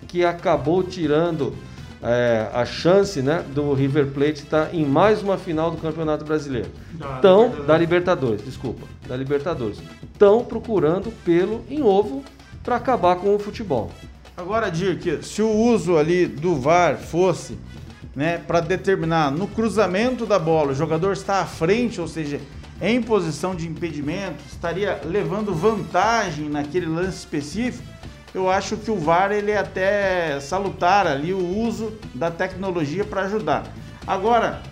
que 0.05 0.25
acabou 0.25 0.83
tirando 0.83 1.55
é, 2.03 2.49
a 2.53 2.65
chance 2.65 3.21
né, 3.21 3.41
do 3.55 3.73
River 3.73 4.07
Plate 4.07 4.43
estar 4.43 4.75
em 4.75 4.85
mais 4.85 5.23
uma 5.23 5.37
final 5.37 5.71
do 5.71 5.77
Campeonato 5.77 6.25
Brasileiro. 6.25 6.71
Da 6.91 7.17
então, 7.17 7.43
Libertadores. 7.43 7.67
da 7.67 7.77
Libertadores, 7.77 8.45
desculpa, 8.45 8.87
da 9.07 9.15
Libertadores. 9.15 9.81
Estão 10.11 10.43
procurando 10.43 11.09
pelo 11.23 11.63
em 11.69 11.81
ovo 11.81 12.21
para 12.65 12.75
acabar 12.75 13.15
com 13.15 13.33
o 13.33 13.39
futebol. 13.39 13.89
Agora, 14.35 14.69
Dirk, 14.69 15.23
se 15.23 15.41
o 15.41 15.49
uso 15.49 15.97
ali 15.97 16.27
do 16.27 16.55
VAR 16.55 16.97
fosse 16.97 17.57
né, 18.17 18.39
para 18.39 18.59
determinar 18.59 19.29
no 19.29 19.47
cruzamento 19.47 20.25
da 20.25 20.39
bola, 20.39 20.71
o 20.71 20.75
jogador 20.75 21.13
está 21.13 21.39
à 21.39 21.45
frente, 21.45 22.01
ou 22.01 22.07
seja, 22.07 22.41
em 22.81 22.99
posição 22.99 23.53
de 23.55 23.67
impedimento, 23.67 24.43
estaria 24.51 24.99
levando 25.05 25.53
vantagem 25.53 26.49
naquele 26.49 26.87
lance 26.87 27.19
específico, 27.19 27.87
eu 28.33 28.49
acho 28.49 28.75
que 28.75 28.89
o 28.89 28.97
VAR 28.97 29.31
ele 29.31 29.51
é 29.51 29.59
até 29.59 30.39
salutar 30.39 31.05
ali 31.05 31.31
o 31.31 31.59
uso 31.59 31.93
da 32.15 32.31
tecnologia 32.31 33.05
para 33.05 33.21
ajudar. 33.21 33.71
Agora, 34.07 34.63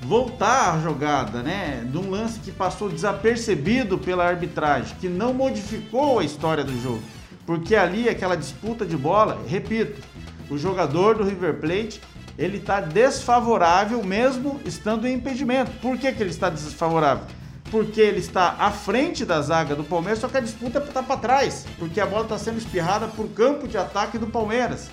voltar 0.00 0.74
à 0.74 0.80
jogada, 0.80 1.42
né, 1.42 1.84
de 1.84 1.98
um 1.98 2.08
lance 2.08 2.40
que 2.40 2.50
passou 2.50 2.88
desapercebido 2.88 3.98
pela 3.98 4.26
arbitragem, 4.26 4.96
que 4.98 5.08
não 5.08 5.34
modificou 5.34 6.18
a 6.18 6.24
história 6.24 6.64
do 6.64 6.80
jogo 6.80 7.02
porque 7.50 7.74
ali 7.74 8.08
aquela 8.08 8.36
disputa 8.36 8.86
de 8.86 8.96
bola, 8.96 9.42
repito, 9.48 10.00
o 10.48 10.56
jogador 10.56 11.16
do 11.16 11.24
River 11.24 11.54
Plate 11.54 12.00
ele 12.38 12.58
está 12.58 12.80
desfavorável 12.80 14.02
mesmo 14.02 14.60
estando 14.64 15.06
em 15.06 15.14
impedimento. 15.14 15.70
Por 15.80 15.98
que, 15.98 16.12
que 16.12 16.22
ele 16.22 16.30
está 16.30 16.48
desfavorável? 16.48 17.24
Porque 17.70 18.00
ele 18.00 18.18
está 18.18 18.56
à 18.58 18.70
frente 18.70 19.24
da 19.24 19.40
zaga 19.40 19.74
do 19.74 19.84
Palmeiras, 19.84 20.18
só 20.18 20.28
que 20.28 20.36
a 20.36 20.40
disputa 20.40 20.78
está 20.78 21.02
para 21.02 21.16
trás, 21.16 21.66
porque 21.78 22.00
a 22.00 22.06
bola 22.06 22.24
está 22.24 22.38
sendo 22.38 22.58
espirrada 22.58 23.06
por 23.08 23.28
campo 23.28 23.68
de 23.68 23.78
ataque 23.78 24.18
do 24.18 24.26
Palmeiras. 24.26 24.90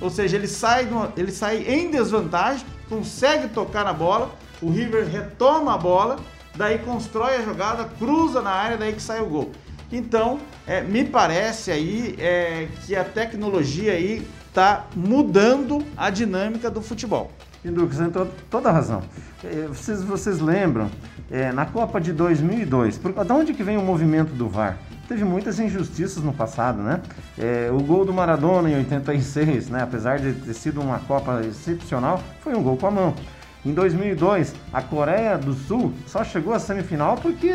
Ou 0.00 0.10
seja, 0.10 0.36
ele 0.36 0.48
sai, 0.48 0.88
ele 1.16 1.32
sai 1.32 1.64
em 1.66 1.90
desvantagem, 1.90 2.66
consegue 2.88 3.48
tocar 3.48 3.84
na 3.84 3.92
bola, 3.92 4.30
o 4.60 4.70
River 4.70 5.08
retoma 5.08 5.74
a 5.74 5.78
bola, 5.78 6.16
daí 6.54 6.78
constrói 6.78 7.36
a 7.36 7.42
jogada, 7.42 7.84
cruza 7.98 8.40
na 8.40 8.50
área, 8.50 8.76
daí 8.76 8.92
que 8.92 9.02
sai 9.02 9.20
o 9.20 9.26
gol. 9.26 9.50
Então, 9.90 10.40
é, 10.66 10.80
me 10.80 11.04
parece 11.04 11.70
aí 11.70 12.16
é, 12.18 12.66
que 12.86 12.96
a 12.96 13.04
tecnologia 13.04 13.92
aí 13.92 14.26
está 14.52 14.84
mudando 14.94 15.82
a 15.96 16.10
dinâmica 16.10 16.70
do 16.70 16.82
futebol. 16.82 17.30
Pinduca, 17.62 17.94
você 17.94 18.08
tem 18.08 18.28
toda 18.50 18.68
a 18.68 18.72
razão. 18.72 19.02
É, 19.42 19.66
vocês, 19.66 20.02
vocês 20.02 20.40
lembram, 20.40 20.90
é, 21.30 21.50
na 21.52 21.64
Copa 21.64 21.98
de 21.98 22.12
2002, 22.12 22.98
por, 22.98 23.12
de 23.12 23.32
onde 23.32 23.54
que 23.54 23.62
vem 23.62 23.78
o 23.78 23.82
movimento 23.82 24.34
do 24.34 24.48
VAR? 24.48 24.76
Teve 25.08 25.24
muitas 25.24 25.58
injustiças 25.58 26.22
no 26.22 26.34
passado, 26.34 26.82
né? 26.82 27.00
É, 27.38 27.70
o 27.72 27.80
gol 27.80 28.04
do 28.04 28.12
Maradona 28.12 28.68
em 28.68 28.76
86, 28.76 29.70
né? 29.70 29.82
apesar 29.82 30.18
de 30.18 30.34
ter 30.34 30.52
sido 30.52 30.82
uma 30.82 30.98
Copa 30.98 31.40
excepcional, 31.46 32.22
foi 32.42 32.54
um 32.54 32.62
gol 32.62 32.76
com 32.76 32.88
a 32.88 32.90
mão. 32.90 33.14
Em 33.64 33.72
2002, 33.72 34.54
a 34.72 34.82
Coreia 34.82 35.38
do 35.38 35.54
Sul 35.54 35.94
só 36.06 36.24
chegou 36.24 36.52
à 36.52 36.58
semifinal 36.58 37.16
porque 37.16 37.52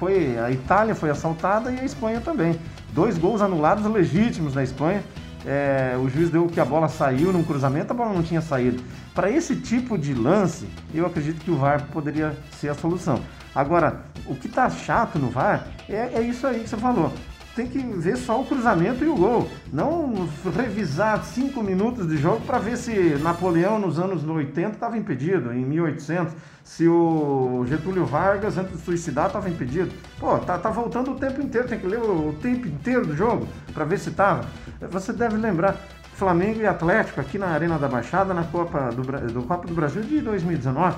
foi 0.00 0.36
a 0.38 0.50
Itália 0.50 0.94
foi 0.94 1.10
assaltada 1.10 1.70
e 1.70 1.78
a 1.78 1.84
Espanha 1.84 2.20
também. 2.20 2.58
Dois 2.92 3.18
gols 3.18 3.40
anulados 3.40 3.84
legítimos 3.84 4.54
da 4.54 4.64
Espanha. 4.64 5.04
É, 5.46 5.96
o 5.98 6.08
juiz 6.08 6.30
deu 6.30 6.46
que 6.46 6.60
a 6.60 6.64
bola 6.64 6.88
saiu 6.88 7.32
num 7.32 7.42
cruzamento, 7.42 7.92
a 7.92 7.96
bola 7.96 8.12
não 8.12 8.22
tinha 8.22 8.40
saído. 8.40 8.82
Para 9.14 9.30
esse 9.30 9.56
tipo 9.56 9.96
de 9.96 10.14
lance, 10.14 10.68
eu 10.94 11.06
acredito 11.06 11.42
que 11.44 11.50
o 11.50 11.56
VAR 11.56 11.86
poderia 11.92 12.36
ser 12.58 12.68
a 12.68 12.74
solução. 12.74 13.20
Agora, 13.54 14.02
o 14.26 14.34
que 14.34 14.46
está 14.46 14.68
chato 14.70 15.18
no 15.18 15.28
VAR 15.30 15.66
é, 15.88 16.10
é 16.14 16.22
isso 16.22 16.46
aí 16.46 16.60
que 16.60 16.68
você 16.68 16.76
falou 16.76 17.12
tem 17.54 17.66
que 17.66 17.78
ver 17.78 18.16
só 18.16 18.40
o 18.40 18.44
cruzamento 18.44 19.04
e 19.04 19.08
o 19.08 19.16
gol. 19.16 19.48
Não 19.72 20.28
revisar 20.56 21.22
cinco 21.24 21.62
minutos 21.62 22.08
de 22.08 22.16
jogo 22.16 22.40
para 22.46 22.58
ver 22.58 22.76
se 22.76 23.16
Napoleão 23.20 23.78
nos 23.78 23.98
anos 23.98 24.24
80 24.24 24.70
estava 24.70 24.96
impedido, 24.96 25.52
em 25.52 25.64
1800. 25.64 26.34
Se 26.62 26.86
o 26.86 27.64
Getúlio 27.66 28.06
Vargas, 28.06 28.56
antes 28.56 28.76
de 28.76 28.84
suicidar, 28.84 29.26
estava 29.26 29.48
impedido. 29.48 29.90
Pô, 30.18 30.38
tá, 30.38 30.58
tá 30.58 30.70
voltando 30.70 31.12
o 31.12 31.14
tempo 31.16 31.42
inteiro, 31.42 31.68
tem 31.68 31.78
que 31.78 31.86
ler 31.86 32.00
o, 32.00 32.28
o 32.28 32.32
tempo 32.34 32.68
inteiro 32.68 33.06
do 33.06 33.16
jogo 33.16 33.48
para 33.74 33.84
ver 33.84 33.98
se 33.98 34.10
estava. 34.10 34.44
Você 34.90 35.12
deve 35.12 35.36
lembrar, 35.36 35.76
Flamengo 36.14 36.60
e 36.60 36.66
Atlético 36.66 37.20
aqui 37.20 37.38
na 37.38 37.48
Arena 37.48 37.78
da 37.78 37.88
Baixada, 37.88 38.34
na 38.34 38.44
Copa 38.44 38.90
do, 38.90 39.02
do 39.32 39.42
Copa 39.42 39.66
do 39.66 39.74
Brasil 39.74 40.02
de 40.02 40.20
2019. 40.20 40.96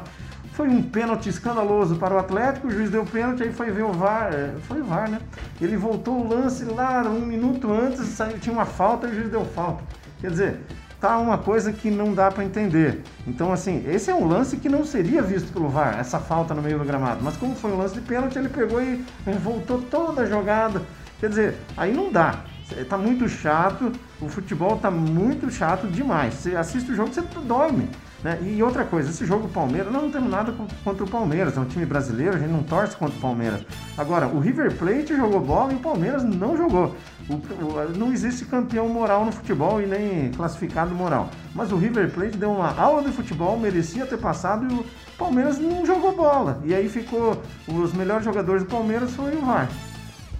Foi 0.53 0.69
um 0.69 0.83
pênalti 0.83 1.31
escandaloso 1.31 1.97
para 1.97 2.15
o 2.15 2.19
Atlético, 2.19 2.69
o 2.69 2.71
juiz 2.71 2.91
deu 2.91 3.07
pênalti, 3.07 3.43
aí 3.43 3.53
foi 3.53 3.71
ver 3.71 3.85
o 3.85 3.93
VAR, 3.93 4.35
é, 4.35 4.53
foi 4.69 4.83
o 4.83 4.85
VAR, 4.85 5.11
né? 5.11 5.19
Ele 5.59 5.79
voltou 5.79 6.21
o 6.21 6.29
lance 6.29 6.63
lá 6.65 7.03
um 7.03 7.25
minuto 7.25 7.73
antes, 7.73 8.07
saiu, 8.09 8.39
tinha 8.39 8.53
uma 8.53 8.67
falta 8.67 9.07
e 9.07 9.11
o 9.11 9.15
juiz 9.15 9.31
deu 9.31 9.47
falta. 9.47 9.83
Quer 10.21 10.31
dizer, 10.31 10.61
tá 11.01 11.17
uma 11.17 11.39
coisa 11.39 11.73
que 11.73 11.91
não 11.91 12.13
dá 12.13 12.31
para 12.31 12.45
entender. 12.45 13.03
Então, 13.27 13.51
assim, 13.51 13.83
esse 13.89 14.11
é 14.11 14.15
um 14.15 14.29
lance 14.29 14.59
que 14.59 14.69
não 14.69 14.85
seria 14.85 15.23
visto 15.23 15.51
pelo 15.55 15.71
VAR, 15.71 15.99
essa 15.99 16.19
falta 16.19 16.53
no 16.53 16.61
meio 16.61 16.79
do 16.79 16.85
gramado. 16.85 17.25
Mas 17.25 17.35
como 17.39 17.57
foi 17.57 17.73
um 17.73 17.79
lance 17.79 17.95
de 17.95 18.03
pênalti, 18.03 18.37
ele 18.37 18.51
pegou 18.51 18.83
e 18.83 19.03
voltou 19.43 19.81
toda 19.81 20.21
a 20.21 20.27
jogada. 20.27 20.83
Quer 21.19 21.31
dizer, 21.31 21.57
aí 21.79 21.95
não 21.95 22.13
dá. 22.13 22.41
Tá 22.89 22.99
muito 22.99 23.27
chato, 23.27 23.91
o 24.21 24.29
futebol 24.29 24.77
tá 24.77 24.91
muito 24.91 25.51
chato 25.51 25.87
demais. 25.87 26.35
Você 26.35 26.57
assiste 26.57 26.93
o 26.93 26.95
jogo, 26.95 27.13
você 27.13 27.23
dorme. 27.47 27.89
Né? 28.23 28.39
E 28.43 28.63
outra 28.63 28.85
coisa, 28.85 29.11
esse 29.11 29.27
jogo 29.27 29.49
Palmeiras, 29.49 29.93
nós 29.93 30.03
não 30.03 30.11
temos 30.11 30.31
nada 30.31 30.55
contra 30.85 31.05
o 31.05 31.09
Palmeiras, 31.09 31.57
é 31.57 31.61
um 31.61 31.65
time 31.65 31.85
brasileiro, 31.85 32.37
a 32.37 32.39
gente 32.39 32.53
não 32.53 32.63
torce 32.63 32.97
contra 32.97 33.17
o 33.17 33.21
Palmeiras. 33.21 33.63
Agora, 33.99 34.29
o 34.29 34.39
River 34.39 34.77
Plate 34.77 35.17
jogou 35.17 35.41
bola 35.41 35.73
e 35.73 35.77
o 35.77 35.81
Palmeiras 35.81 36.23
não 36.23 36.57
jogou. 36.57 36.95
O, 37.29 37.35
o, 37.35 37.99
não 37.99 38.13
existe 38.13 38.45
campeão 38.45 38.89
moral 38.89 39.25
no 39.25 39.33
futebol 39.33 39.83
e 39.83 39.87
nem 39.87 40.31
classificado 40.31 40.95
moral. 40.95 41.31
Mas 41.53 41.73
o 41.73 41.77
River 41.77 42.11
Plate 42.11 42.37
deu 42.37 42.53
uma 42.53 42.73
aula 42.79 43.03
de 43.03 43.11
futebol, 43.11 43.59
merecia 43.59 44.07
ter 44.07 44.19
passado 44.19 44.73
e 44.73 44.73
o 44.73 44.85
Palmeiras 45.19 45.59
não 45.59 45.85
jogou 45.85 46.15
bola. 46.15 46.61
E 46.65 46.73
aí 46.73 46.89
ficou, 46.89 47.43
os 47.67 47.93
melhores 47.93 48.25
jogadores 48.25 48.63
do 48.63 48.69
Palmeiras 48.69 49.13
foi 49.15 49.35
o 49.35 49.41
VAR. 49.41 49.69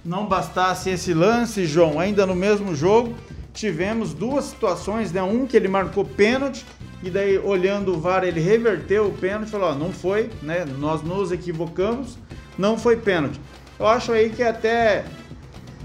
Não 0.05 0.25
bastasse 0.25 0.89
esse 0.89 1.13
lance, 1.13 1.65
João, 1.65 1.99
ainda 1.99 2.25
no 2.25 2.35
mesmo 2.35 2.75
jogo, 2.75 3.13
tivemos 3.53 4.13
duas 4.13 4.45
situações, 4.45 5.11
né? 5.11 5.21
Um 5.21 5.45
que 5.45 5.55
ele 5.55 5.67
marcou 5.67 6.03
pênalti 6.03 6.65
e 7.01 7.09
daí 7.09 7.37
olhando 7.37 7.93
o 7.93 7.99
VAR 7.99 8.23
ele 8.23 8.39
reverteu 8.39 9.07
o 9.07 9.11
pênalti, 9.11 9.51
falou, 9.51 9.75
não 9.75 9.91
foi, 9.91 10.29
né? 10.41 10.65
Nós 10.65 11.01
nos 11.03 11.31
equivocamos, 11.31 12.17
não 12.57 12.77
foi 12.77 12.97
pênalti. 12.97 13.39
Eu 13.79 13.87
acho 13.87 14.11
aí 14.11 14.29
que 14.29 14.41
até 14.41 15.05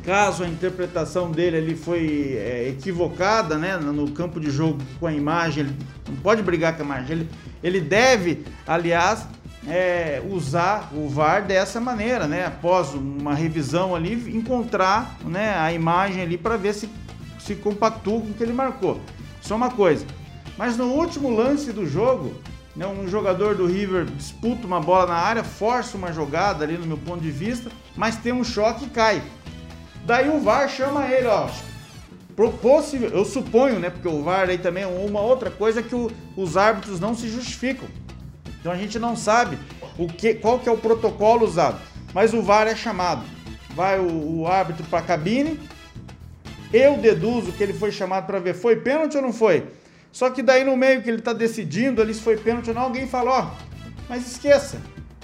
caso 0.05 0.43
a 0.43 0.49
interpretação 0.49 1.31
dele 1.31 1.59
ali 1.59 1.77
foi 1.77 2.35
é, 2.39 2.69
equivocada, 2.71 3.59
né, 3.59 3.77
no 3.77 4.11
campo 4.11 4.41
de 4.41 4.51
jogo 4.51 4.79
com 4.99 5.07
a 5.07 5.13
imagem, 5.13 5.65
ele 5.65 5.77
não 6.09 6.17
pode 6.17 6.43
brigar 6.43 6.75
com 6.75 6.83
a 6.83 6.85
imagem, 6.87 7.13
ele, 7.13 7.29
ele 7.63 7.81
deve, 7.81 8.43
aliás, 8.67 9.27
é, 9.67 10.23
usar 10.31 10.91
o 10.95 11.09
VAR 11.11 11.45
dessa 11.45 11.79
maneira, 11.79 12.27
né, 12.27 12.47
após 12.47 12.95
uma 12.95 13.35
revisão 13.35 13.95
ali, 13.95 14.35
encontrar, 14.35 15.19
né, 15.27 15.55
a 15.59 15.73
imagem 15.75 16.23
ali 16.23 16.39
para 16.39 16.57
ver 16.57 16.73
se 16.73 16.89
se 17.49 17.55
compactua 17.55 18.21
com 18.21 18.29
o 18.29 18.35
que 18.35 18.43
ele 18.43 18.53
marcou. 18.53 19.01
Só 19.41 19.57
uma 19.57 19.71
coisa. 19.71 20.07
Mas 20.59 20.77
no 20.77 20.87
último 20.87 21.31
lance 21.31 21.73
do 21.73 21.87
jogo, 21.87 22.35
né, 22.77 22.87
um 22.87 23.09
jogador 23.09 23.55
do 23.55 23.67
River 23.67 24.05
disputa 24.05 24.67
uma 24.67 24.81
bola 24.81 25.07
na 25.07 25.15
área, 25.15 25.43
força 25.43 25.97
uma 25.97 26.13
jogada 26.13 26.65
ali 26.65 26.77
no 26.77 26.87
meu 26.87 26.99
ponto 26.99 27.21
de 27.21 27.31
vista, 27.31 27.71
mas 27.97 28.17
tem 28.17 28.33
um 28.33 28.45
choque 28.45 28.85
e 28.85 28.91
cai. 28.91 29.23
Daí 30.05 30.29
o 30.29 30.41
VAR 30.41 30.69
chama 30.69 31.07
ele, 31.07 31.27
ó. 31.27 31.49
Possível, 32.61 33.09
eu 33.11 33.25
suponho, 33.25 33.81
né? 33.81 33.91
Porque 33.91 34.07
o 34.07 34.23
VAR 34.23 34.49
aí 34.49 34.59
também 34.59 34.85
é 34.85 34.87
uma 34.87 35.21
outra 35.21 35.51
coisa 35.51 35.83
que 35.83 35.95
o, 35.95 36.11
os 36.37 36.57
árbitros 36.57 37.01
não 37.01 37.15
se 37.15 37.29
justificam. 37.29 37.89
Então 38.61 38.71
a 38.71 38.77
gente 38.77 38.99
não 38.99 39.17
sabe 39.17 39.59
o 39.99 40.07
que, 40.07 40.35
qual 40.35 40.59
que 40.59 40.69
é 40.69 40.73
o 40.73 40.77
protocolo 40.77 41.45
usado. 41.45 41.81
Mas 42.15 42.33
o 42.33 42.43
VAR 42.43 42.69
é 42.69 42.77
chamado. 42.77 43.25
Vai 43.75 43.99
o, 43.99 44.41
o 44.41 44.47
árbitro 44.47 44.85
para 44.85 45.01
a 45.01 45.03
cabine. 45.03 45.59
Eu 46.73 46.99
deduzo 46.99 47.53
que 47.53 47.63
ele 47.63 47.73
foi 47.73 47.91
chamado 47.91 48.27
para 48.27 48.39
ver 48.39 48.55
foi 48.55 48.77
pênalti 48.77 49.17
ou 49.17 49.23
não 49.23 49.33
foi. 49.33 49.67
Só 50.13 50.31
que 50.31 50.43
daí 50.43 50.65
no 50.65 50.77
meio 50.77 51.03
que 51.03 51.09
ele 51.09 51.19
está 51.19 51.33
decidindo 51.33 52.03
ali 52.03 52.13
se 52.15 52.21
foi 52.21 52.37
pênalti 52.37 52.69
ou 52.69 52.75
não, 52.75 52.83
alguém 52.83 53.07
fala, 53.07 53.31
ó, 53.31 53.51
mas 54.09 54.27
esqueça, 54.27 54.81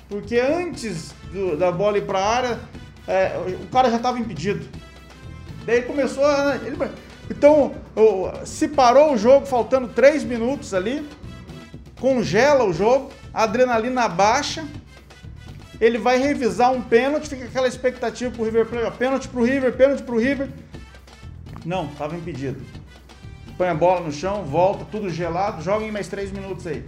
porque 0.09 0.39
antes 0.39 1.15
do, 1.33 1.57
da 1.57 1.73
bola 1.73 1.99
ir 1.99 2.05
para 2.05 2.19
a 2.19 2.29
área, 2.29 2.61
é, 3.09 3.33
o 3.63 3.67
cara 3.69 3.91
já 3.91 3.97
estava 3.97 4.19
impedido. 4.19 4.67
Daí 5.65 5.83
começou 5.83 6.25
a, 6.25 6.57
ele, 6.57 6.77
então, 7.31 7.75
se 8.45 8.69
parou 8.69 9.15
o 9.15 9.17
jogo 9.17 9.47
faltando 9.47 9.89
3 9.89 10.25
minutos 10.25 10.75
ali, 10.75 11.07
congela 11.99 12.65
o 12.65 12.73
jogo, 12.73 13.11
a 13.33 13.45
adrenalina 13.45 14.07
baixa, 14.09 14.65
ele 15.81 15.99
vai 15.99 16.19
revisar 16.19 16.71
um 16.73 16.83
pênalti, 16.83 17.29
fica 17.29 17.45
aquela 17.45 17.67
expectativa 17.67 18.31
pro 18.31 18.45
River 18.45 18.67
Plate, 18.67 18.97
pênalti 18.99 19.29
pro 19.29 19.43
River, 19.43 19.73
pênalti 19.73 20.03
pro 20.03 20.19
River. 20.19 20.49
Não, 21.65 21.87
estava 21.87 22.17
impedido 22.17 22.61
põe 23.57 23.69
a 23.69 23.75
bola 23.75 24.01
no 24.01 24.13
chão, 24.13 24.45
volta, 24.45 24.85
tudo 24.91 25.09
gelado, 25.11 25.63
joga 25.63 25.85
em 25.85 25.93
mais 25.93 26.09
três 26.09 26.31
minutos 26.33 26.67
aí. 26.67 26.85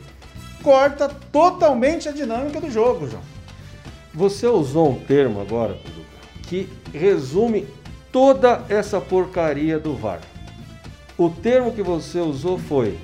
Corta 0.63 1.09
totalmente 1.09 2.09
a 2.09 2.13
dinâmica 2.13 2.61
do 2.61 2.71
jogo, 2.71 3.09
João. 3.09 3.23
Você 4.13 4.47
usou 4.47 4.91
um 4.91 5.01
termo 5.01 5.41
agora, 5.41 5.79
que 6.43 6.69
resume 6.93 7.67
toda 8.11 8.65
essa 8.69 9.01
porcaria 9.01 9.79
do 9.79 9.95
VAR. 9.95 10.21
O 11.19 11.31
termo 11.31 11.73
que 11.73 11.83
você 11.83 12.19
usou 12.19 12.59
foi 12.59 12.99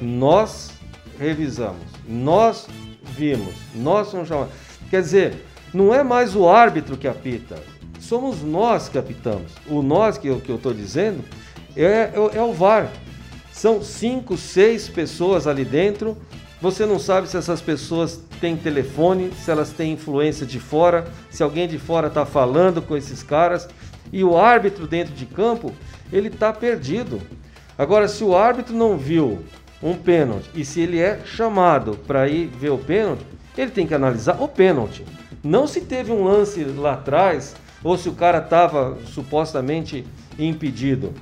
nós 0.00 0.70
revisamos, 1.18 1.86
nós 2.08 2.66
vimos, 3.02 3.54
nós 3.74 4.08
somos 4.08 4.28
chamados. 4.28 4.52
Quer 4.88 5.02
dizer, 5.02 5.46
não 5.72 5.94
é 5.94 6.02
mais 6.02 6.34
o 6.34 6.48
árbitro 6.48 6.96
que 6.96 7.06
apita, 7.06 7.62
somos 8.02 8.42
nós 8.42 8.88
que 8.88 8.98
apitamos. 8.98 9.52
O 9.66 9.80
nós 9.80 10.18
que 10.18 10.28
eu 10.28 10.38
estou 10.38 10.74
dizendo 10.74 11.24
é, 11.76 11.84
é, 11.84 12.12
é 12.34 12.42
o 12.42 12.52
VAR. 12.52 12.90
São 13.52 13.82
cinco, 13.82 14.36
seis 14.36 14.88
pessoas 14.88 15.46
ali 15.46 15.64
dentro. 15.64 16.16
Você 16.60 16.84
não 16.84 16.98
sabe 16.98 17.28
se 17.28 17.36
essas 17.36 17.60
pessoas 17.60 18.20
têm 18.40 18.56
telefone, 18.56 19.30
se 19.32 19.50
elas 19.50 19.70
têm 19.70 19.92
influência 19.92 20.44
de 20.44 20.58
fora, 20.58 21.06
se 21.30 21.42
alguém 21.42 21.68
de 21.68 21.78
fora 21.78 22.08
está 22.08 22.26
falando 22.26 22.82
com 22.82 22.96
esses 22.96 23.22
caras. 23.22 23.68
E 24.12 24.22
o 24.24 24.36
árbitro 24.36 24.86
dentro 24.86 25.14
de 25.14 25.26
campo, 25.26 25.72
ele 26.12 26.28
está 26.28 26.52
perdido. 26.52 27.20
Agora, 27.78 28.08
se 28.08 28.22
o 28.24 28.36
árbitro 28.36 28.74
não 28.74 28.98
viu 28.98 29.44
um 29.82 29.94
pênalti 29.94 30.50
e 30.54 30.64
se 30.64 30.80
ele 30.80 31.00
é 31.00 31.20
chamado 31.24 31.98
para 32.06 32.28
ir 32.28 32.46
ver 32.46 32.70
o 32.70 32.78
pênalti, 32.78 33.24
ele 33.56 33.70
tem 33.70 33.86
que 33.86 33.94
analisar 33.94 34.40
o 34.40 34.48
pênalti. 34.48 35.04
Não 35.42 35.66
se 35.66 35.80
teve 35.80 36.12
um 36.12 36.24
lance 36.24 36.62
lá 36.64 36.94
atrás 36.94 37.54
ou 37.82 37.96
se 37.96 38.08
o 38.08 38.14
cara 38.14 38.38
estava 38.38 38.98
supostamente 39.06 40.04
impedido. 40.38 41.12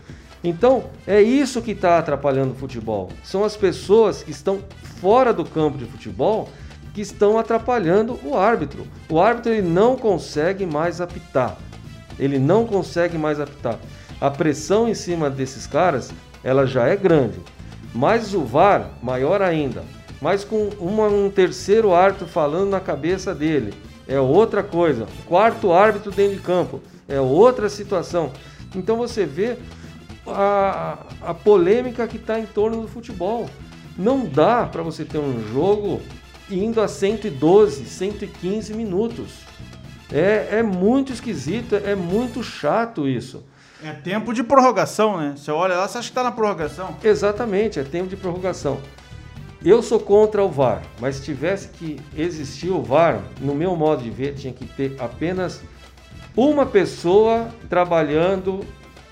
Então, 0.42 0.84
é 1.06 1.20
isso 1.20 1.60
que 1.60 1.72
está 1.72 1.98
atrapalhando 1.98 2.52
o 2.52 2.56
futebol. 2.56 3.10
São 3.22 3.44
as 3.44 3.56
pessoas 3.56 4.22
que 4.22 4.30
estão 4.30 4.60
fora 5.00 5.32
do 5.32 5.44
campo 5.44 5.76
de 5.76 5.84
futebol 5.84 6.48
que 6.94 7.00
estão 7.00 7.38
atrapalhando 7.38 8.18
o 8.24 8.36
árbitro. 8.36 8.86
O 9.08 9.20
árbitro 9.20 9.52
ele 9.52 9.66
não 9.68 9.96
consegue 9.96 10.66
mais 10.66 11.00
apitar. 11.00 11.56
Ele 12.18 12.38
não 12.38 12.66
consegue 12.66 13.16
mais 13.16 13.38
apitar. 13.38 13.78
A 14.20 14.30
pressão 14.30 14.88
em 14.88 14.94
cima 14.94 15.30
desses 15.30 15.66
caras, 15.66 16.12
ela 16.42 16.66
já 16.66 16.86
é 16.86 16.96
grande. 16.96 17.38
Mas 17.94 18.34
o 18.34 18.44
VAR, 18.44 18.90
maior 19.02 19.42
ainda. 19.42 19.82
Mas 20.20 20.44
com 20.44 20.68
uma, 20.78 21.06
um 21.06 21.30
terceiro 21.30 21.94
árbitro 21.94 22.26
falando 22.26 22.70
na 22.70 22.80
cabeça 22.80 23.34
dele. 23.34 23.72
É 24.10 24.18
outra 24.18 24.64
coisa. 24.64 25.06
Quarto 25.24 25.72
árbitro 25.72 26.10
dentro 26.10 26.36
de 26.36 26.42
campo. 26.42 26.82
É 27.08 27.20
outra 27.20 27.68
situação. 27.68 28.32
Então 28.74 28.96
você 28.96 29.24
vê 29.24 29.56
a, 30.26 30.98
a 31.22 31.32
polêmica 31.32 32.08
que 32.08 32.16
está 32.16 32.36
em 32.36 32.44
torno 32.44 32.82
do 32.82 32.88
futebol. 32.88 33.48
Não 33.96 34.26
dá 34.26 34.66
para 34.66 34.82
você 34.82 35.04
ter 35.04 35.18
um 35.18 35.40
jogo 35.52 36.00
indo 36.50 36.80
a 36.80 36.88
112, 36.88 37.84
115 37.84 38.74
minutos. 38.74 39.44
É, 40.12 40.58
é 40.58 40.62
muito 40.62 41.12
esquisito, 41.12 41.76
é 41.76 41.94
muito 41.94 42.42
chato 42.42 43.06
isso. 43.06 43.44
É 43.80 43.92
tempo 43.92 44.34
de 44.34 44.42
prorrogação, 44.42 45.18
né? 45.18 45.34
Você 45.36 45.52
olha 45.52 45.76
lá, 45.76 45.86
você 45.86 45.98
acha 45.98 46.08
que 46.08 46.10
está 46.10 46.24
na 46.24 46.32
prorrogação. 46.32 46.96
Exatamente, 47.02 47.78
é 47.78 47.84
tempo 47.84 48.08
de 48.08 48.16
prorrogação. 48.16 48.80
Eu 49.62 49.82
sou 49.82 50.00
contra 50.00 50.42
o 50.42 50.48
VAR, 50.48 50.80
mas 50.98 51.16
se 51.16 51.22
tivesse 51.22 51.68
que 51.68 52.00
existir 52.16 52.70
o 52.70 52.80
VAR, 52.80 53.20
no 53.38 53.54
meu 53.54 53.76
modo 53.76 54.02
de 54.02 54.08
ver, 54.08 54.34
tinha 54.34 54.54
que 54.54 54.64
ter 54.64 54.96
apenas 54.98 55.60
uma 56.34 56.64
pessoa 56.64 57.48
trabalhando 57.68 58.64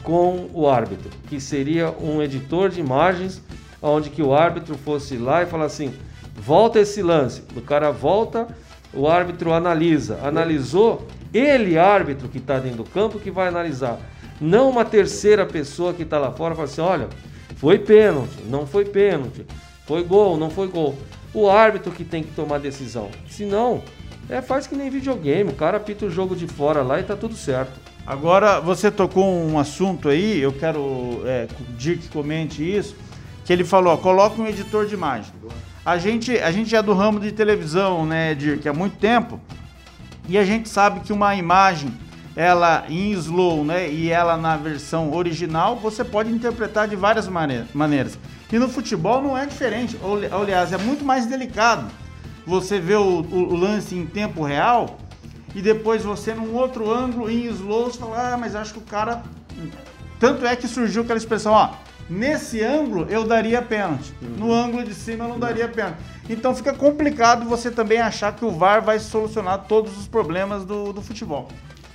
com 0.02 0.48
o 0.54 0.66
árbitro, 0.66 1.10
que 1.28 1.38
seria 1.38 1.90
um 1.90 2.22
editor 2.22 2.70
de 2.70 2.80
imagens, 2.80 3.42
onde 3.82 4.08
que 4.08 4.22
o 4.22 4.32
árbitro 4.32 4.74
fosse 4.78 5.18
lá 5.18 5.42
e 5.42 5.46
falar 5.46 5.66
assim, 5.66 5.92
volta 6.34 6.80
esse 6.80 7.02
lance, 7.02 7.42
o 7.54 7.60
cara 7.60 7.90
volta, 7.90 8.48
o 8.94 9.06
árbitro 9.06 9.52
analisa, 9.52 10.18
analisou, 10.22 11.06
ele 11.30 11.76
árbitro 11.76 12.26
que 12.26 12.38
está 12.38 12.58
dentro 12.58 12.78
do 12.78 12.90
campo 12.90 13.18
que 13.18 13.30
vai 13.30 13.48
analisar, 13.48 14.00
não 14.40 14.70
uma 14.70 14.86
terceira 14.86 15.44
pessoa 15.44 15.92
que 15.92 16.04
está 16.04 16.18
lá 16.18 16.32
fora 16.32 16.54
fala 16.54 16.66
assim, 16.66 16.80
olha, 16.80 17.08
foi 17.56 17.78
pênalti, 17.78 18.38
não 18.48 18.66
foi 18.66 18.86
pênalti, 18.86 19.44
foi 19.88 20.04
gol, 20.04 20.36
não 20.36 20.50
foi 20.50 20.68
gol. 20.68 20.94
O 21.32 21.48
árbitro 21.48 21.90
que 21.90 22.04
tem 22.04 22.22
que 22.22 22.30
tomar 22.32 22.58
decisão. 22.58 23.08
Se 23.26 23.46
não, 23.46 23.82
é 24.28 24.42
faz 24.42 24.66
que 24.66 24.76
nem 24.76 24.90
videogame, 24.90 25.50
o 25.50 25.54
cara 25.54 25.78
apita 25.78 26.04
o 26.04 26.10
jogo 26.10 26.36
de 26.36 26.46
fora 26.46 26.82
lá 26.82 27.00
e 27.00 27.02
tá 27.02 27.16
tudo 27.16 27.34
certo. 27.34 27.80
Agora, 28.06 28.60
você 28.60 28.90
tocou 28.90 29.24
um 29.24 29.58
assunto 29.58 30.10
aí, 30.10 30.38
eu 30.38 30.52
quero 30.52 31.22
é, 31.24 31.48
que 31.78 32.08
comente 32.08 32.62
isso, 32.62 32.94
que 33.46 33.52
ele 33.52 33.64
falou, 33.64 33.94
ó, 33.94 33.96
coloca 33.96 34.40
um 34.40 34.46
editor 34.46 34.86
de 34.86 34.92
imagem. 34.92 35.32
A 35.84 35.96
gente, 35.96 36.38
a 36.38 36.50
gente 36.50 36.76
é 36.76 36.82
do 36.82 36.92
ramo 36.92 37.18
de 37.18 37.32
televisão, 37.32 38.04
né, 38.04 38.34
Dirk, 38.34 38.68
há 38.68 38.74
muito 38.74 38.98
tempo, 38.98 39.40
e 40.28 40.36
a 40.36 40.44
gente 40.44 40.68
sabe 40.68 41.00
que 41.00 41.14
uma 41.14 41.34
imagem, 41.34 41.90
ela 42.36 42.84
em 42.90 43.12
slow, 43.12 43.64
né, 43.64 43.90
e 43.90 44.10
ela 44.10 44.36
na 44.36 44.56
versão 44.56 45.14
original, 45.14 45.76
você 45.76 46.04
pode 46.04 46.30
interpretar 46.30 46.86
de 46.88 46.96
várias 46.96 47.26
maneiras. 47.26 48.18
E 48.50 48.58
no 48.58 48.68
futebol 48.68 49.22
não 49.22 49.36
é 49.36 49.44
diferente, 49.44 49.98
aliás, 50.32 50.72
é 50.72 50.78
muito 50.78 51.04
mais 51.04 51.26
delicado. 51.26 51.90
Você 52.46 52.80
vê 52.80 52.94
o, 52.94 53.20
o 53.20 53.54
lance 53.54 53.94
em 53.94 54.06
tempo 54.06 54.42
real, 54.42 54.98
e 55.54 55.60
depois 55.60 56.02
você 56.02 56.34
num 56.34 56.54
outro 56.54 56.90
ângulo 56.90 57.30
em 57.30 57.44
slow 57.46 57.90
você 57.90 57.98
fala, 57.98 58.34
ah, 58.34 58.36
mas 58.36 58.54
acho 58.54 58.74
que 58.74 58.78
o 58.78 58.82
cara. 58.82 59.22
Tanto 60.18 60.46
é 60.46 60.56
que 60.56 60.66
surgiu 60.66 61.02
aquela 61.02 61.18
expressão, 61.18 61.52
ó, 61.52 61.74
nesse 62.08 62.62
ângulo 62.62 63.06
eu 63.08 63.24
daria 63.24 63.62
pênalti, 63.62 64.12
no 64.20 64.46
uhum. 64.46 64.54
ângulo 64.54 64.84
de 64.84 64.94
cima 64.94 65.24
eu 65.24 65.28
não 65.28 65.38
daria 65.38 65.68
pênalti. 65.68 65.98
Então 66.28 66.54
fica 66.54 66.72
complicado 66.72 67.46
você 67.46 67.70
também 67.70 68.00
achar 68.00 68.34
que 68.34 68.44
o 68.44 68.50
VAR 68.50 68.82
vai 68.82 68.98
solucionar 68.98 69.64
todos 69.66 69.96
os 69.96 70.06
problemas 70.08 70.64
do, 70.64 70.92
do 70.92 71.00
futebol. 71.00 71.48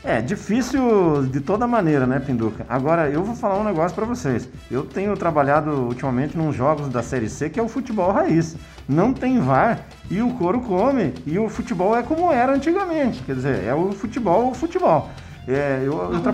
É, 0.04 0.22
difícil 0.22 1.26
de 1.28 1.40
toda 1.40 1.66
maneira, 1.66 2.06
né, 2.06 2.20
Pinduca? 2.20 2.66
Agora, 2.68 3.10
eu 3.10 3.24
vou 3.24 3.34
falar 3.36 3.58
um 3.58 3.64
negócio 3.64 3.96
para 3.96 4.06
vocês. 4.06 4.50
Eu 4.70 4.84
tenho 4.84 5.16
trabalhado 5.16 5.72
ultimamente 5.72 6.38
nos 6.38 6.54
jogos 6.54 6.90
da 6.90 7.02
Série 7.02 7.30
C, 7.30 7.50
que 7.50 7.58
é 7.58 7.64
o 7.64 7.70
futebol 7.70 8.12
raiz. 8.12 8.58
Não 8.88 9.14
tem 9.14 9.40
VAR 9.40 9.80
e 10.12 10.22
o 10.22 10.32
couro 10.32 10.60
come. 10.60 11.14
E 11.26 11.40
o 11.40 11.48
futebol 11.48 11.96
é 11.96 12.04
como 12.04 12.30
era 12.34 12.54
antigamente. 12.54 13.24
Quer 13.24 13.36
dizer, 13.36 13.64
é 13.64 13.74
o 13.74 13.94
futebol, 13.94 14.52
o 14.52 14.54
futebol. 14.54 15.10
É, 15.48 15.82
eu, 15.86 16.14
eu 16.14 16.20
tra... 16.20 16.34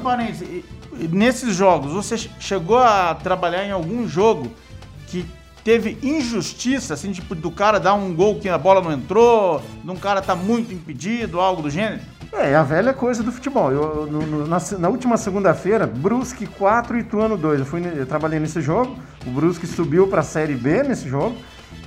nesses 1.12 1.56
jogos, 1.56 1.94
você 1.94 2.18
chegou 2.40 2.80
a 2.80 3.14
trabalhar 3.14 3.66
em 3.66 3.72
algum 3.72 4.08
jogo 4.08 4.52
que 5.06 5.24
teve 5.64 5.96
injustiça, 6.02 6.96
assim, 6.96 7.12
tipo, 7.12 7.36
do 7.36 7.52
cara 7.52 7.80
dar 7.80 7.94
um 7.94 8.16
gol 8.16 8.40
que 8.40 8.50
a 8.50 8.58
bola 8.58 8.82
não 8.82 8.92
entrou, 8.92 9.62
de 9.84 9.92
um 9.92 9.96
cara 9.96 10.24
tá 10.24 10.36
muito 10.36 10.74
impedido, 10.74 11.40
algo 11.40 11.62
do 11.62 11.70
gênero? 11.70 12.02
É, 12.32 12.56
a 12.56 12.63
velha 12.63 12.94
coisa 12.94 13.24
do 13.24 13.32
futebol. 13.32 13.72
Eu, 13.72 14.08
no, 14.08 14.22
no, 14.22 14.48
na, 14.48 14.58
na, 14.78 14.89
última 14.89 15.18
segunda-feira, 15.18 15.88
Brusque 15.88 16.46
4 16.46 16.98
e 16.98 17.00
Ituano 17.02 17.36
2. 17.36 17.60
Eu, 17.60 17.65
fui, 17.65 17.82
eu 17.96 18.06
trabalhei 18.06 18.39
nesse 18.39 18.62
jogo. 18.62 18.98
O 19.26 19.32
Brusque 19.32 19.65
subiu 19.65 20.08
para 20.08 20.22
a 20.22 20.24
Série 20.24 20.56
B 20.56 20.84
nesse 20.84 21.10
jogo. 21.10 21.36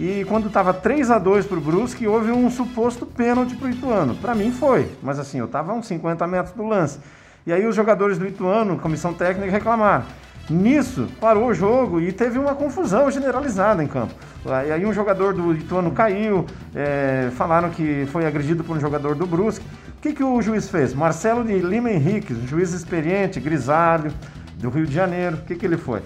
E 0.01 0.25
quando 0.29 0.49
estava 0.49 0.73
3 0.75 1.11
a 1.11 1.19
2 1.19 1.47
para 1.47 1.59
o 1.59 1.61
Brusque, 1.61 2.07
houve 2.07 2.31
um 2.31 2.51
suposto 2.51 3.07
pênalti 3.07 3.55
para 3.55 3.69
o 3.69 3.71
Ituano. 3.71 4.15
Para 4.17 4.35
mim 4.35 4.51
foi, 4.51 4.91
mas 5.03 5.19
assim, 5.19 5.39
eu 5.39 5.45
estava 5.45 5.73
a 5.73 5.75
uns 5.75 5.87
50 5.87 6.27
metros 6.27 6.55
do 6.55 6.67
lance. 6.67 6.99
E 7.47 7.53
aí 7.53 7.67
os 7.67 7.75
jogadores 7.75 8.19
do 8.19 8.27
Ituano, 8.27 8.79
comissão 8.79 9.13
técnica, 9.13 9.51
reclamaram. 9.51 10.05
Nisso, 10.51 11.09
parou 11.21 11.47
o 11.47 11.55
jogo 11.55 12.01
e 12.01 12.13
teve 12.13 12.39
uma 12.39 12.55
confusão 12.55 13.11
generalizada 13.11 13.83
em 13.83 13.87
campo. 13.87 14.15
E 14.67 14.73
aí 14.73 14.85
um 14.85 14.93
jogador 14.93 15.35
do 15.35 15.55
Ituano 15.55 15.93
caiu, 15.93 16.47
é, 16.75 17.31
falaram 17.37 17.71
que 17.71 18.07
foi 18.07 18.27
agredido 18.27 18.65
por 18.65 18.77
um 18.77 18.81
jogador 18.81 19.15
do 19.15 19.27
Brusque. 19.27 19.65
Que, 20.03 20.13
que 20.13 20.25
o 20.25 20.43
juiz 20.43 20.69
fez? 20.69 20.93
Marcelo 20.93 21.45
de 21.45 21.57
Lima 21.61 21.89
Henrique, 21.89 22.35
juiz 22.49 22.73
experiente, 22.73 23.39
grisalho, 23.39 24.13
do 24.57 24.69
Rio 24.69 24.85
de 24.85 24.93
Janeiro, 24.93 25.37
o 25.37 25.41
que, 25.43 25.55
que 25.55 25.65
ele 25.65 25.77
foi? 25.77 26.03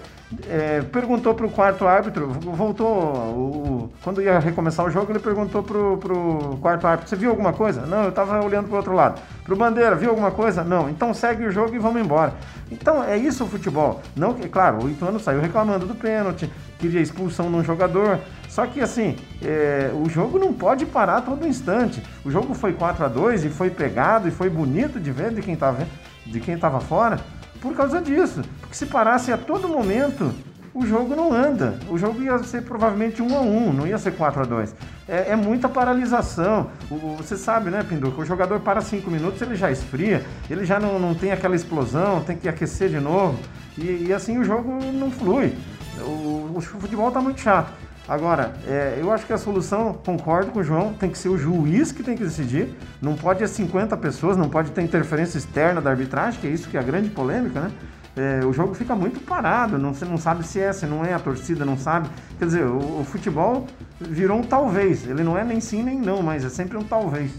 É, 0.47 0.81
perguntou 0.81 1.33
para 1.33 1.47
o 1.47 1.49
quarto 1.49 1.87
árbitro, 1.87 2.27
voltou, 2.27 2.87
o, 2.87 3.91
quando 4.03 4.21
ia 4.21 4.37
recomeçar 4.37 4.85
o 4.85 4.91
jogo, 4.91 5.11
ele 5.11 5.17
perguntou 5.17 5.63
para 5.63 5.77
o 5.77 6.59
quarto 6.61 6.85
árbitro, 6.85 7.09
você 7.09 7.15
viu 7.15 7.31
alguma 7.31 7.53
coisa? 7.53 7.87
Não, 7.87 8.03
eu 8.03 8.09
estava 8.09 8.39
olhando 8.43 8.67
para 8.67 8.73
o 8.73 8.77
outro 8.77 8.93
lado. 8.93 9.19
Para 9.43 9.53
o 9.53 9.57
Bandeira, 9.57 9.95
viu 9.95 10.11
alguma 10.11 10.29
coisa? 10.29 10.63
Não, 10.63 10.87
então 10.87 11.11
segue 11.11 11.45
o 11.45 11.51
jogo 11.51 11.73
e 11.73 11.79
vamos 11.79 11.99
embora. 11.99 12.35
Então 12.71 13.03
é 13.03 13.17
isso 13.17 13.45
o 13.45 13.47
futebol. 13.47 14.01
Não, 14.15 14.35
claro, 14.51 14.85
o 14.85 14.89
Ituano 14.91 15.19
saiu 15.19 15.41
reclamando 15.41 15.87
do 15.87 15.95
pênalti, 15.95 16.51
queria 16.77 17.01
expulsão 17.01 17.49
num 17.49 17.63
jogador, 17.63 18.19
só 18.57 18.65
que 18.65 18.81
assim, 18.81 19.15
é, 19.39 19.91
o 19.93 20.09
jogo 20.09 20.39
não 20.39 20.51
pode 20.51 20.83
parar 20.83 21.21
todo 21.21 21.45
instante. 21.45 22.01
O 22.25 22.31
jogo 22.31 22.55
foi 22.55 22.73
4 22.73 23.05
a 23.05 23.07
2 23.07 23.45
e 23.45 23.49
foi 23.49 23.69
pegado 23.69 24.27
e 24.27 24.31
foi 24.31 24.49
bonito 24.49 24.99
de 24.99 25.11
ver 25.11 25.31
de 25.31 25.43
quem 25.43 25.53
estava 25.53 25.85
de 26.25 26.39
quem 26.39 26.55
estava 26.55 26.79
fora 26.79 27.19
por 27.61 27.75
causa 27.75 28.01
disso. 28.01 28.41
Porque 28.59 28.75
se 28.75 28.87
parasse 28.87 29.31
a 29.31 29.37
todo 29.37 29.67
momento, 29.67 30.33
o 30.73 30.87
jogo 30.87 31.15
não 31.15 31.31
anda. 31.31 31.77
O 31.87 31.99
jogo 31.99 32.19
ia 32.23 32.35
ser 32.39 32.63
provavelmente 32.63 33.21
1 33.21 33.37
a 33.37 33.41
1 33.41 33.73
não 33.73 33.85
ia 33.85 33.99
ser 33.99 34.13
4 34.13 34.41
a 34.41 34.45
2 34.45 34.75
É, 35.07 35.33
é 35.33 35.35
muita 35.35 35.69
paralisação. 35.69 36.71
O, 36.89 37.15
você 37.17 37.37
sabe, 37.37 37.69
né, 37.69 37.85
Pinduca? 37.87 38.19
O 38.19 38.25
jogador 38.25 38.59
para 38.61 38.81
5 38.81 39.07
minutos, 39.11 39.39
ele 39.39 39.55
já 39.55 39.69
esfria, 39.69 40.25
ele 40.49 40.65
já 40.65 40.79
não, 40.79 40.97
não 40.97 41.13
tem 41.13 41.31
aquela 41.31 41.55
explosão, 41.55 42.23
tem 42.23 42.35
que 42.35 42.49
aquecer 42.49 42.89
de 42.89 42.99
novo. 42.99 43.37
E, 43.77 44.07
e 44.07 44.13
assim 44.13 44.39
o 44.39 44.43
jogo 44.43 44.79
não 44.91 45.11
flui. 45.11 45.55
O, 45.99 46.53
o 46.55 46.59
futebol 46.59 47.09
está 47.09 47.21
muito 47.21 47.39
chato. 47.39 47.86
Agora, 48.07 48.53
é, 48.65 48.97
eu 49.01 49.11
acho 49.11 49.25
que 49.25 49.33
a 49.33 49.37
solução, 49.37 49.93
concordo 49.93 50.51
com 50.51 50.59
o 50.59 50.63
João, 50.63 50.93
tem 50.93 51.09
que 51.09 51.17
ser 51.17 51.27
o 51.27 51.37
juiz 51.37 51.91
que 51.91 52.01
tem 52.01 52.15
que 52.15 52.23
decidir. 52.23 52.69
Não 53.01 53.15
pode 53.15 53.39
ser 53.39 53.49
50 53.49 53.97
pessoas, 53.97 54.37
não 54.37 54.47
pode 54.47 54.71
ter 54.71 54.81
interferência 54.81 55.37
externa 55.37 55.81
da 55.81 55.89
arbitragem, 55.89 56.39
que 56.39 56.47
é 56.47 56.49
isso 56.49 56.69
que 56.69 56.77
é 56.77 56.79
a 56.79 56.83
grande 56.83 57.09
polêmica, 57.09 57.59
né? 57.59 57.71
É, 58.15 58.45
o 58.45 58.53
jogo 58.53 58.73
fica 58.73 58.95
muito 58.95 59.19
parado, 59.19 59.77
não, 59.77 59.93
você 59.93 60.03
não 60.03 60.17
sabe 60.17 60.43
se 60.43 60.59
é, 60.59 60.73
se 60.73 60.87
não 60.87 61.05
é, 61.05 61.13
a 61.13 61.19
torcida 61.19 61.65
não 61.65 61.77
sabe. 61.77 62.09
Quer 62.39 62.45
dizer, 62.45 62.63
o, 62.63 63.01
o 63.01 63.03
futebol 63.03 63.67
virou 63.99 64.39
um 64.39 64.43
talvez. 64.43 65.05
Ele 65.05 65.21
não 65.21 65.37
é 65.37 65.43
nem 65.43 65.59
sim 65.59 65.83
nem 65.83 65.99
não, 65.99 66.23
mas 66.23 66.45
é 66.45 66.49
sempre 66.49 66.77
um 66.77 66.83
talvez. 66.83 67.31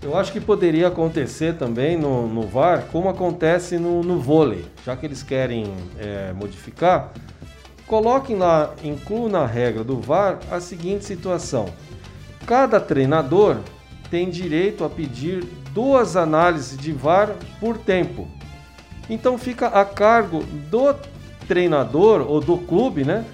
Eu 0.00 0.16
acho 0.16 0.32
que 0.32 0.40
poderia 0.40 0.88
acontecer 0.88 1.56
também 1.58 1.96
no, 1.96 2.26
no 2.26 2.42
VAR, 2.42 2.86
como 2.90 3.08
acontece 3.08 3.78
no, 3.78 4.02
no 4.02 4.18
vôlei, 4.18 4.64
já 4.84 4.96
que 4.96 5.04
eles 5.04 5.22
querem 5.22 5.72
é, 5.98 6.32
modificar 6.32 7.12
Coloquem 7.88 8.36
lá, 8.36 8.74
incluam 8.84 9.30
na 9.30 9.46
regra 9.46 9.82
do 9.82 9.98
VAR 9.98 10.38
a 10.50 10.60
seguinte 10.60 11.06
situação: 11.06 11.72
cada 12.46 12.78
treinador 12.78 13.56
tem 14.10 14.28
direito 14.28 14.84
a 14.84 14.90
pedir 14.90 15.42
duas 15.72 16.14
análises 16.14 16.76
de 16.76 16.92
VAR 16.92 17.34
por 17.58 17.78
tempo. 17.78 18.28
Então 19.08 19.38
fica 19.38 19.68
a 19.68 19.86
cargo 19.86 20.42
do 20.70 20.94
treinador 21.48 22.26
ou 22.28 22.42
do 22.42 22.58
clube, 22.58 23.04
né? 23.04 23.24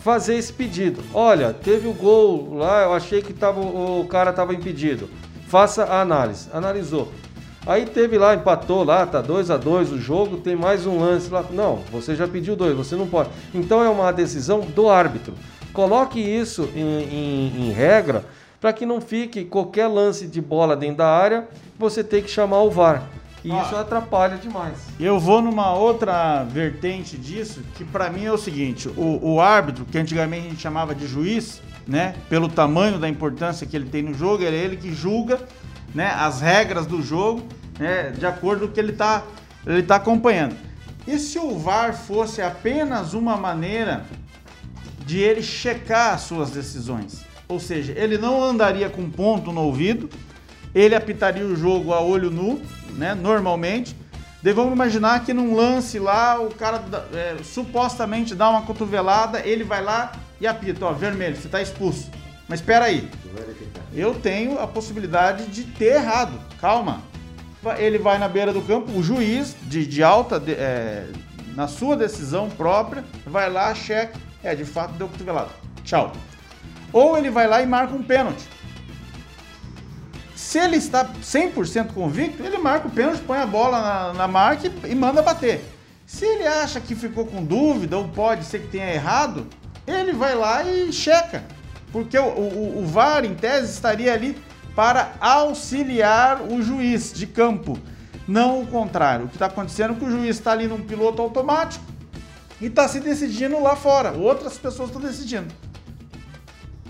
Fazer 0.00 0.36
esse 0.36 0.54
pedido. 0.54 1.02
Olha, 1.12 1.52
teve 1.52 1.86
o 1.86 1.92
gol 1.92 2.54
lá, 2.54 2.84
eu 2.84 2.94
achei 2.94 3.20
que 3.20 3.34
tava, 3.34 3.60
o 3.60 4.06
cara 4.08 4.30
estava 4.30 4.54
impedido. 4.54 5.10
Faça 5.48 5.84
a 5.84 6.00
análise. 6.00 6.48
Analisou. 6.52 7.12
Aí 7.66 7.84
teve 7.86 8.16
lá, 8.16 8.34
empatou 8.34 8.84
lá, 8.84 9.04
tá 9.04 9.20
2 9.20 9.50
a 9.50 9.56
2 9.56 9.92
o 9.92 9.98
jogo, 9.98 10.38
tem 10.38 10.56
mais 10.56 10.86
um 10.86 11.00
lance 11.00 11.30
lá. 11.30 11.44
Não, 11.50 11.76
você 11.90 12.14
já 12.14 12.26
pediu 12.26 12.56
dois, 12.56 12.76
você 12.76 12.96
não 12.96 13.06
pode. 13.06 13.30
Então 13.54 13.82
é 13.82 13.88
uma 13.88 14.12
decisão 14.12 14.60
do 14.60 14.88
árbitro. 14.88 15.34
Coloque 15.72 16.18
isso 16.20 16.68
em, 16.74 16.80
em, 16.80 17.68
em 17.68 17.72
regra 17.72 18.24
para 18.60 18.72
que 18.72 18.84
não 18.84 19.00
fique 19.00 19.44
qualquer 19.44 19.86
lance 19.86 20.26
de 20.26 20.40
bola 20.40 20.76
dentro 20.76 20.98
da 20.98 21.08
área, 21.08 21.48
você 21.78 22.02
tem 22.02 22.22
que 22.22 22.30
chamar 22.30 22.62
o 22.62 22.70
VAR. 22.70 23.08
E 23.44 23.52
ah, 23.52 23.62
isso 23.62 23.76
atrapalha 23.76 24.36
demais. 24.36 24.78
Eu 24.98 25.18
vou 25.18 25.40
numa 25.40 25.72
outra 25.72 26.42
vertente 26.44 27.16
disso, 27.16 27.62
que 27.76 27.84
para 27.84 28.10
mim 28.10 28.24
é 28.24 28.32
o 28.32 28.38
seguinte: 28.38 28.88
o, 28.88 29.34
o, 29.34 29.40
árbitro, 29.40 29.84
que 29.84 29.96
antigamente 29.96 30.46
a 30.46 30.50
gente 30.50 30.60
chamava 30.60 30.94
de 30.94 31.06
juiz, 31.06 31.62
né, 31.86 32.16
pelo 32.28 32.48
tamanho 32.48 32.98
da 32.98 33.08
importância 33.08 33.66
que 33.66 33.76
ele 33.76 33.88
tem 33.88 34.02
no 34.02 34.12
jogo, 34.12 34.42
é 34.42 34.48
ele 34.48 34.76
que 34.76 34.92
julga 34.92 35.40
né, 35.94 36.12
as 36.16 36.40
regras 36.40 36.86
do 36.86 37.02
jogo 37.02 37.46
né, 37.78 38.10
de 38.10 38.26
acordo 38.26 38.66
com 38.66 38.72
o 38.72 38.74
que 38.74 38.80
ele 38.80 38.92
está 38.92 39.22
ele 39.66 39.82
tá 39.82 39.96
acompanhando. 39.96 40.56
E 41.06 41.18
se 41.18 41.38
o 41.38 41.58
VAR 41.58 41.94
fosse 41.94 42.40
apenas 42.42 43.14
uma 43.14 43.36
maneira 43.36 44.04
de 45.04 45.18
ele 45.18 45.42
checar 45.42 46.14
as 46.14 46.22
suas 46.22 46.50
decisões? 46.50 47.24
Ou 47.48 47.58
seja, 47.58 47.92
ele 47.96 48.18
não 48.18 48.42
andaria 48.42 48.90
com 48.90 49.08
ponto 49.08 49.50
no 49.52 49.62
ouvido, 49.62 50.08
ele 50.74 50.94
apitaria 50.94 51.44
o 51.44 51.56
jogo 51.56 51.92
a 51.92 52.00
olho 52.00 52.30
nu, 52.30 52.60
né, 52.90 53.14
normalmente. 53.14 53.96
Daí 54.42 54.52
vamos 54.52 54.72
imaginar 54.72 55.24
que 55.24 55.32
num 55.32 55.54
lance 55.54 55.98
lá, 55.98 56.40
o 56.40 56.50
cara 56.50 56.84
é, 57.12 57.36
supostamente 57.42 58.34
dá 58.34 58.48
uma 58.50 58.62
cotovelada, 58.62 59.40
ele 59.40 59.64
vai 59.64 59.82
lá 59.82 60.12
e 60.40 60.46
apita, 60.46 60.84
ó, 60.84 60.92
vermelho, 60.92 61.36
você 61.36 61.46
está 61.46 61.60
expulso. 61.60 62.10
Mas 62.48 62.60
espera 62.60 62.86
aí, 62.86 63.08
eu 63.92 64.14
tenho 64.14 64.58
a 64.58 64.66
possibilidade 64.66 65.46
de 65.46 65.64
ter 65.64 65.96
errado, 65.96 66.40
calma 66.60 67.02
ele 67.78 67.98
vai 67.98 68.18
na 68.18 68.28
beira 68.28 68.52
do 68.52 68.62
campo, 68.62 68.92
o 68.92 69.02
juiz 69.02 69.56
de, 69.62 69.84
de 69.86 70.02
alta, 70.02 70.38
de, 70.38 70.52
é, 70.52 71.06
na 71.54 71.66
sua 71.66 71.96
decisão 71.96 72.48
própria, 72.48 73.04
vai 73.26 73.50
lá, 73.50 73.74
cheque, 73.74 74.18
é, 74.42 74.54
de 74.54 74.64
fato 74.64 74.92
deu 74.94 75.08
cotovelado. 75.08 75.50
Tchau. 75.84 76.12
Ou 76.92 77.18
ele 77.18 77.30
vai 77.30 77.46
lá 77.46 77.60
e 77.60 77.66
marca 77.66 77.94
um 77.94 78.02
pênalti. 78.02 78.48
Se 80.34 80.58
ele 80.58 80.76
está 80.76 81.04
100% 81.04 81.92
convicto, 81.92 82.42
ele 82.42 82.58
marca 82.58 82.86
o 82.86 82.90
pênalti, 82.90 83.20
põe 83.22 83.38
a 83.38 83.46
bola 83.46 83.80
na, 83.80 84.12
na 84.14 84.28
marca 84.28 84.68
e, 84.68 84.92
e 84.92 84.94
manda 84.94 85.20
bater. 85.20 85.64
Se 86.06 86.24
ele 86.24 86.46
acha 86.46 86.80
que 86.80 86.94
ficou 86.94 87.26
com 87.26 87.44
dúvida 87.44 87.98
ou 87.98 88.08
pode 88.08 88.44
ser 88.44 88.60
que 88.60 88.68
tenha 88.68 88.94
errado, 88.94 89.46
ele 89.86 90.12
vai 90.12 90.34
lá 90.34 90.62
e 90.62 90.92
checa. 90.92 91.44
Porque 91.92 92.18
o, 92.18 92.24
o, 92.24 92.82
o 92.82 92.86
VAR, 92.86 93.24
em 93.24 93.34
tese, 93.34 93.72
estaria 93.72 94.12
ali 94.12 94.36
para 94.74 95.14
auxiliar 95.20 96.42
o 96.42 96.62
juiz 96.62 97.12
de 97.12 97.26
campo, 97.26 97.78
não 98.26 98.62
o 98.62 98.66
contrário. 98.66 99.24
O 99.24 99.28
que 99.28 99.34
está 99.34 99.46
acontecendo 99.46 99.94
é 99.94 99.96
que 99.96 100.04
o 100.04 100.10
juiz 100.10 100.36
está 100.36 100.52
ali 100.52 100.66
num 100.68 100.80
piloto 100.80 101.20
automático 101.20 101.84
e 102.60 102.66
está 102.66 102.86
se 102.86 103.00
decidindo 103.00 103.60
lá 103.60 103.74
fora. 103.74 104.12
Outras 104.12 104.58
pessoas 104.58 104.90
estão 104.90 105.02
decidindo. 105.02 105.48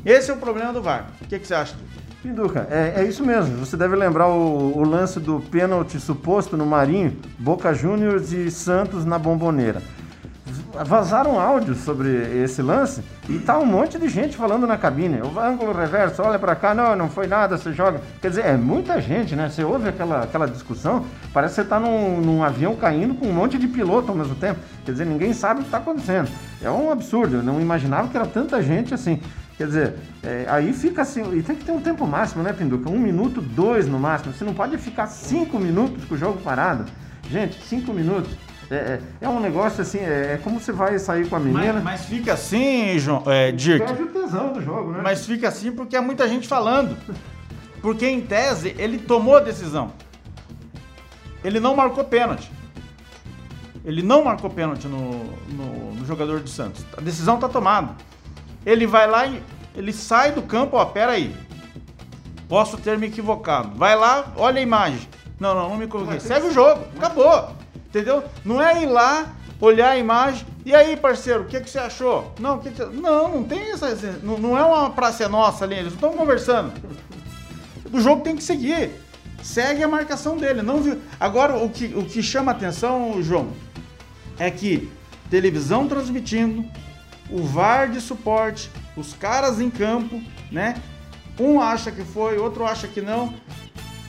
Esse 0.04 0.30
é 0.30 0.34
o 0.34 0.36
problema 0.36 0.72
do 0.72 0.82
VAR. 0.82 1.10
O 1.20 1.26
que, 1.26 1.38
que 1.38 1.46
você 1.46 1.54
acha? 1.54 1.76
Pinduca, 2.22 2.66
é, 2.70 2.94
é, 2.96 3.04
isso 3.04 3.24
mesmo. 3.24 3.64
Você 3.64 3.76
deve 3.76 3.94
lembrar 3.94 4.26
o, 4.28 4.76
o 4.76 4.82
lance 4.82 5.20
do 5.20 5.40
pênalti 5.40 6.00
suposto 6.00 6.56
no 6.56 6.66
Marinho, 6.66 7.16
Boca 7.38 7.72
Juniors 7.72 8.32
e 8.32 8.50
Santos 8.50 9.04
na 9.04 9.18
Bomboneira 9.18 9.80
vazaram 10.84 11.38
áudios 11.38 11.78
sobre 11.78 12.08
esse 12.42 12.62
lance 12.62 13.02
e 13.28 13.38
tá 13.38 13.58
um 13.58 13.66
monte 13.66 13.98
de 13.98 14.08
gente 14.08 14.36
falando 14.36 14.66
na 14.66 14.76
cabine. 14.76 15.20
O 15.20 15.38
ângulo 15.38 15.72
reverso, 15.72 16.22
olha 16.22 16.38
para 16.38 16.54
cá, 16.54 16.74
não, 16.74 16.96
não 16.96 17.08
foi 17.08 17.26
nada, 17.26 17.56
você 17.56 17.72
joga. 17.72 18.00
Quer 18.20 18.28
dizer, 18.30 18.46
é 18.46 18.56
muita 18.56 19.00
gente, 19.00 19.36
né? 19.36 19.48
Você 19.48 19.64
ouve 19.64 19.88
aquela, 19.88 20.24
aquela 20.24 20.46
discussão, 20.46 21.04
parece 21.32 21.54
que 21.56 21.62
você 21.62 21.68
tá 21.68 21.78
num, 21.78 22.20
num 22.20 22.42
avião 22.42 22.74
caindo 22.76 23.14
com 23.14 23.26
um 23.26 23.32
monte 23.32 23.58
de 23.58 23.68
piloto 23.68 24.10
ao 24.10 24.16
mesmo 24.16 24.34
tempo. 24.34 24.60
Quer 24.84 24.92
dizer, 24.92 25.06
ninguém 25.06 25.32
sabe 25.32 25.60
o 25.60 25.62
que 25.62 25.68
está 25.68 25.78
acontecendo. 25.78 26.28
É 26.62 26.70
um 26.70 26.90
absurdo, 26.90 27.36
eu 27.36 27.42
não 27.42 27.60
imaginava 27.60 28.08
que 28.08 28.16
era 28.16 28.26
tanta 28.26 28.62
gente 28.62 28.94
assim. 28.94 29.20
Quer 29.56 29.66
dizer, 29.66 29.94
é, 30.22 30.46
aí 30.48 30.72
fica 30.72 31.02
assim, 31.02 31.36
e 31.36 31.42
tem 31.42 31.56
que 31.56 31.64
ter 31.64 31.72
um 31.72 31.80
tempo 31.80 32.06
máximo, 32.06 32.44
né, 32.44 32.52
Pinduca? 32.52 32.88
Um 32.88 32.98
minuto, 32.98 33.40
dois 33.40 33.88
no 33.88 33.98
máximo. 33.98 34.32
Você 34.32 34.44
não 34.44 34.54
pode 34.54 34.78
ficar 34.78 35.08
cinco 35.08 35.58
minutos 35.58 36.04
com 36.04 36.14
o 36.14 36.18
jogo 36.18 36.40
parado. 36.40 36.84
Gente, 37.28 37.60
cinco 37.64 37.92
minutos. 37.92 38.30
É, 38.70 38.74
é, 38.74 39.00
é, 39.22 39.28
um 39.28 39.40
negócio 39.40 39.80
assim, 39.80 39.98
é, 39.98 40.34
é, 40.34 40.40
como 40.42 40.60
você 40.60 40.72
vai 40.72 40.98
sair 40.98 41.26
com 41.28 41.36
a 41.36 41.40
menina. 41.40 41.74
Mas, 41.74 41.84
mas 41.84 42.04
fica 42.04 42.34
assim, 42.34 42.98
João, 42.98 43.22
é, 43.26 43.50
Dirk. 43.50 43.86
Perde 43.86 44.02
o 44.02 44.06
tesão 44.08 44.52
do 44.52 44.60
jogo, 44.60 44.92
né? 44.92 45.00
Mas 45.02 45.24
fica 45.24 45.48
assim 45.48 45.72
porque 45.72 45.96
há 45.96 46.02
muita 46.02 46.28
gente 46.28 46.46
falando. 46.46 46.96
Porque 47.80 48.06
em 48.06 48.20
tese 48.20 48.74
ele 48.78 48.98
tomou 48.98 49.36
a 49.36 49.40
decisão. 49.40 49.92
Ele 51.42 51.60
não 51.60 51.74
marcou 51.74 52.04
pênalti. 52.04 52.50
Ele 53.84 54.02
não 54.02 54.24
marcou 54.24 54.50
pênalti 54.50 54.86
no, 54.86 55.24
no, 55.48 55.94
no 55.94 56.04
jogador 56.04 56.40
do 56.40 56.48
Santos. 56.50 56.84
A 56.96 57.00
decisão 57.00 57.36
está 57.36 57.48
tomada. 57.48 57.94
Ele 58.66 58.86
vai 58.86 59.06
lá 59.06 59.26
e 59.26 59.42
ele 59.74 59.92
sai 59.92 60.32
do 60.32 60.42
campo, 60.42 60.76
ó, 60.76 60.84
pera 60.84 61.12
aí. 61.12 61.34
Posso 62.48 62.76
ter 62.76 62.98
me 62.98 63.06
equivocado. 63.06 63.70
Vai 63.76 63.96
lá, 63.96 64.32
olha 64.36 64.58
a 64.58 64.62
imagem. 64.62 65.08
Não, 65.38 65.54
não, 65.54 65.70
não 65.70 65.76
me 65.76 65.86
coloquei. 65.86 66.20
Segue 66.20 66.48
o 66.48 66.52
jogo. 66.52 66.84
Acabou. 66.96 67.57
Entendeu? 67.88 68.22
Não 68.44 68.62
é 68.62 68.82
ir 68.82 68.86
lá, 68.86 69.34
olhar 69.60 69.90
a 69.90 69.98
imagem. 69.98 70.46
E 70.64 70.74
aí, 70.74 70.96
parceiro, 70.96 71.42
o 71.42 71.46
que, 71.46 71.60
que 71.60 71.70
você 71.70 71.78
achou? 71.78 72.34
Não, 72.38 72.58
que 72.58 72.70
que... 72.70 72.84
não, 72.84 73.36
não 73.36 73.44
tem 73.44 73.70
essa. 73.70 73.94
Não, 74.22 74.38
não 74.38 74.58
é 74.58 74.62
uma 74.62 74.90
praça 74.90 75.28
nossa 75.28 75.64
ali, 75.64 75.76
eles 75.76 75.94
estão 75.94 76.12
conversando. 76.12 76.72
O 77.92 78.00
jogo 78.00 78.22
tem 78.22 78.36
que 78.36 78.42
seguir. 78.42 78.90
Segue 79.42 79.82
a 79.82 79.88
marcação 79.88 80.36
dele. 80.36 80.62
Não 80.62 80.82
viu. 80.82 81.00
Agora, 81.18 81.56
o 81.56 81.70
que, 81.70 81.86
o 81.86 82.04
que 82.04 82.22
chama 82.22 82.52
atenção, 82.52 83.22
João, 83.22 83.52
é 84.38 84.50
que 84.50 84.90
televisão 85.30 85.88
transmitindo, 85.88 86.64
o 87.30 87.42
VAR 87.42 87.90
de 87.90 88.00
suporte, 88.00 88.70
os 88.96 89.14
caras 89.14 89.60
em 89.60 89.70
campo, 89.70 90.22
né? 90.50 90.80
Um 91.38 91.60
acha 91.60 91.90
que 91.92 92.02
foi, 92.04 92.36
outro 92.38 92.66
acha 92.66 92.88
que 92.88 93.00
não. 93.00 93.32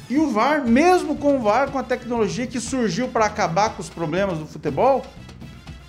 E 0.09 0.17
o 0.17 0.29
VAR, 0.29 0.65
mesmo 0.65 1.15
com 1.15 1.35
o 1.35 1.39
VAR, 1.39 1.69
com 1.69 1.77
a 1.77 1.83
tecnologia 1.83 2.47
que 2.47 2.59
surgiu 2.59 3.07
para 3.09 3.25
acabar 3.25 3.75
com 3.75 3.81
os 3.81 3.89
problemas 3.89 4.39
do 4.39 4.47
futebol, 4.47 5.05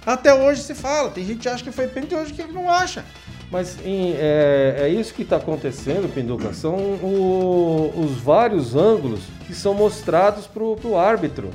até 0.04 0.34
hoje 0.34 0.62
se 0.62 0.74
fala. 0.74 1.10
Tem 1.10 1.24
gente 1.24 1.40
que 1.40 1.48
acha 1.48 1.64
que 1.64 1.72
foi 1.72 1.86
pênalti, 1.86 2.14
hoje 2.14 2.32
que 2.34 2.42
não 2.44 2.70
acha. 2.70 3.04
Mas 3.50 3.78
em, 3.84 4.12
é, 4.16 4.76
é, 4.80 4.88
isso 4.88 5.14
que 5.14 5.22
está 5.22 5.36
acontecendo, 5.36 6.12
Pinduca. 6.12 6.52
São 6.52 6.74
o, 6.76 7.92
os 7.96 8.20
vários 8.20 8.76
ângulos 8.76 9.20
que 9.46 9.54
são 9.54 9.74
mostrados 9.74 10.46
para 10.46 10.62
o 10.62 10.98
árbitro. 10.98 11.50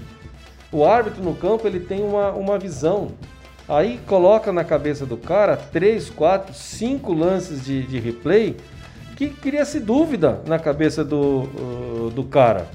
O 0.72 0.84
árbitro 0.84 1.24
no 1.24 1.36
campo 1.36 1.68
ele 1.68 1.80
tem 1.80 2.04
uma, 2.04 2.32
uma 2.32 2.58
visão. 2.58 3.12
Aí 3.68 4.00
coloca 4.06 4.52
na 4.52 4.64
cabeça 4.64 5.06
do 5.06 5.18
cara 5.18 5.56
três, 5.56 6.10
quatro, 6.10 6.54
cinco 6.54 7.14
lances 7.14 7.64
de, 7.64 7.84
de 7.84 8.00
replay 8.00 8.58
que 9.16 9.30
cria-se 9.30 9.80
dúvida 9.80 10.42
na 10.46 10.60
cabeça 10.60 11.04
do, 11.04 11.44
uh, 11.44 12.12
do 12.14 12.24
cara. 12.24 12.68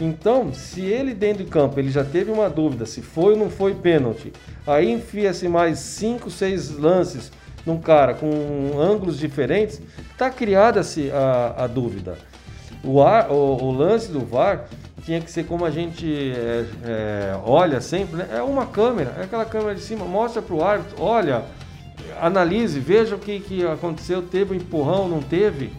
Então, 0.00 0.52
se 0.54 0.80
ele 0.80 1.12
dentro 1.12 1.44
de 1.44 1.50
campo 1.50 1.78
ele 1.78 1.90
já 1.90 2.02
teve 2.02 2.30
uma 2.30 2.48
dúvida 2.48 2.86
se 2.86 3.02
foi 3.02 3.34
ou 3.34 3.38
não 3.38 3.50
foi 3.50 3.74
pênalti, 3.74 4.32
aí 4.66 4.90
enfia-se 4.90 5.46
mais 5.48 5.78
cinco, 5.78 6.30
seis 6.30 6.70
lances 6.70 7.30
num 7.66 7.78
cara 7.78 8.14
com 8.14 8.80
ângulos 8.80 9.18
diferentes, 9.18 9.82
está 10.10 10.30
criada-se 10.30 11.10
a, 11.10 11.64
a, 11.64 11.66
dúvida. 11.66 12.16
O, 12.82 13.02
ar, 13.02 13.30
o, 13.30 13.62
o, 13.62 13.72
lance 13.72 14.10
do 14.10 14.20
VAR 14.20 14.64
tinha 15.04 15.20
que 15.20 15.30
ser 15.30 15.44
como 15.44 15.66
a 15.66 15.70
gente 15.70 16.32
é, 16.34 16.64
é, 16.84 17.40
olha 17.44 17.80
sempre, 17.82 18.16
né? 18.16 18.28
é 18.32 18.42
uma 18.42 18.64
câmera, 18.64 19.14
é 19.18 19.24
aquela 19.24 19.44
câmera 19.44 19.74
de 19.74 19.82
cima, 19.82 20.06
mostra 20.06 20.40
para 20.40 20.54
o 20.54 20.64
árbitro, 20.64 21.02
olha, 21.02 21.42
analise, 22.20 22.78
veja 22.78 23.16
o 23.16 23.18
que, 23.18 23.40
que 23.40 23.66
aconteceu, 23.66 24.22
teve 24.22 24.52
um 24.52 24.56
empurrão, 24.56 25.08
não 25.08 25.20
teve. 25.20 25.72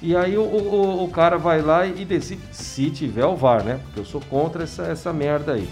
E 0.00 0.16
aí 0.16 0.36
o, 0.36 0.42
o, 0.42 1.04
o, 1.04 1.08
cara 1.08 1.38
vai 1.38 1.62
lá 1.62 1.86
e 1.86 2.04
decide, 2.04 2.42
se 2.50 2.90
tiver 2.90 3.24
o 3.24 3.36
VAR, 3.36 3.62
né? 3.62 3.78
Porque 3.84 4.00
eu 4.00 4.04
sou 4.04 4.20
contra 4.20 4.64
essa, 4.64 4.82
essa 4.84 5.12
merda 5.12 5.52
aí. 5.52 5.68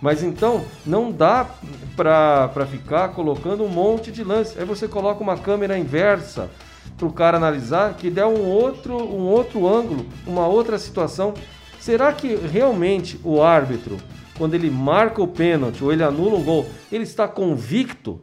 Mas 0.00 0.22
então, 0.22 0.64
não 0.84 1.12
dá 1.12 1.46
pra, 1.94 2.48
pra 2.48 2.66
ficar 2.66 3.10
colocando 3.10 3.64
um 3.64 3.68
monte 3.68 4.10
de 4.10 4.24
lance. 4.24 4.58
Aí 4.58 4.64
você 4.64 4.88
coloca 4.88 5.22
uma 5.22 5.36
câmera 5.36 5.78
inversa 5.78 6.50
pro 6.96 7.12
cara 7.12 7.36
analisar, 7.36 7.94
que 7.94 8.10
der 8.10 8.26
um 8.26 8.44
outro, 8.44 8.96
um 8.96 9.26
outro 9.28 9.68
ângulo, 9.68 10.06
uma 10.26 10.46
outra 10.46 10.78
situação. 10.78 11.34
Será 11.78 12.12
que 12.12 12.34
realmente 12.34 13.20
o 13.22 13.40
árbitro, 13.40 13.96
quando 14.36 14.54
ele 14.54 14.70
marca 14.70 15.22
o 15.22 15.28
pênalti 15.28 15.82
ou 15.84 15.92
ele 15.92 16.02
anula 16.02 16.36
um 16.36 16.42
gol, 16.42 16.66
ele 16.90 17.04
está 17.04 17.28
convicto 17.28 18.20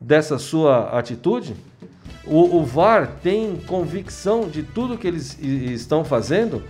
dessa 0.00 0.38
sua 0.38 0.98
atitude? 0.98 1.54
O, 2.26 2.56
o 2.56 2.64
VAR 2.64 3.18
tem 3.22 3.56
convicção 3.66 4.48
de 4.48 4.62
tudo 4.62 4.98
que 4.98 5.06
eles 5.06 5.38
estão 5.40 6.04
fazendo? 6.04 6.62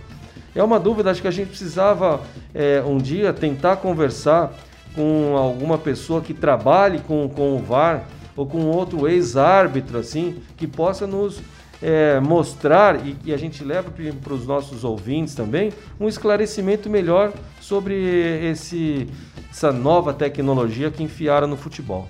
É 0.55 0.63
uma 0.63 0.79
dúvida, 0.79 1.11
acho 1.11 1.21
que 1.21 1.27
a 1.27 1.31
gente 1.31 1.49
precisava 1.49 2.21
é, 2.53 2.81
um 2.85 2.97
dia 2.97 3.33
tentar 3.33 3.77
conversar 3.77 4.53
com 4.95 5.35
alguma 5.35 5.77
pessoa 5.77 6.21
que 6.21 6.33
trabalhe 6.33 6.99
com, 6.99 7.29
com 7.29 7.55
o 7.55 7.59
VAR 7.59 8.07
ou 8.35 8.45
com 8.45 8.65
outro 8.65 9.07
ex-árbitro 9.07 9.97
assim, 9.97 10.41
que 10.55 10.67
possa 10.67 11.05
nos 11.05 11.41
é, 11.81 12.19
mostrar 12.19 13.05
e 13.05 13.13
que 13.13 13.33
a 13.33 13.37
gente 13.37 13.63
leva 13.63 13.91
para 14.23 14.33
os 14.33 14.45
nossos 14.45 14.83
ouvintes 14.83 15.35
também 15.35 15.71
um 15.99 16.07
esclarecimento 16.07 16.89
melhor 16.89 17.31
sobre 17.59 17.95
esse, 18.49 19.07
essa 19.49 19.71
nova 19.71 20.13
tecnologia 20.13 20.89
que 20.89 21.03
enfiaram 21.03 21.47
no 21.47 21.57
futebol. 21.57 22.07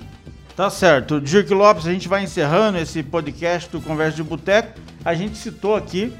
Tá 0.57 0.71
certo. 0.71 1.21
Dirk 1.21 1.53
Lopes, 1.53 1.85
a 1.85 1.93
gente 1.93 2.07
vai 2.07 2.23
encerrando 2.23 2.79
esse 2.79 3.03
podcast 3.03 3.69
do 3.69 3.79
Conversa 3.79 4.15
de 4.15 4.23
Boteco. 4.23 4.69
A 5.05 5.13
gente 5.13 5.37
citou 5.37 5.75
aqui 5.75 6.11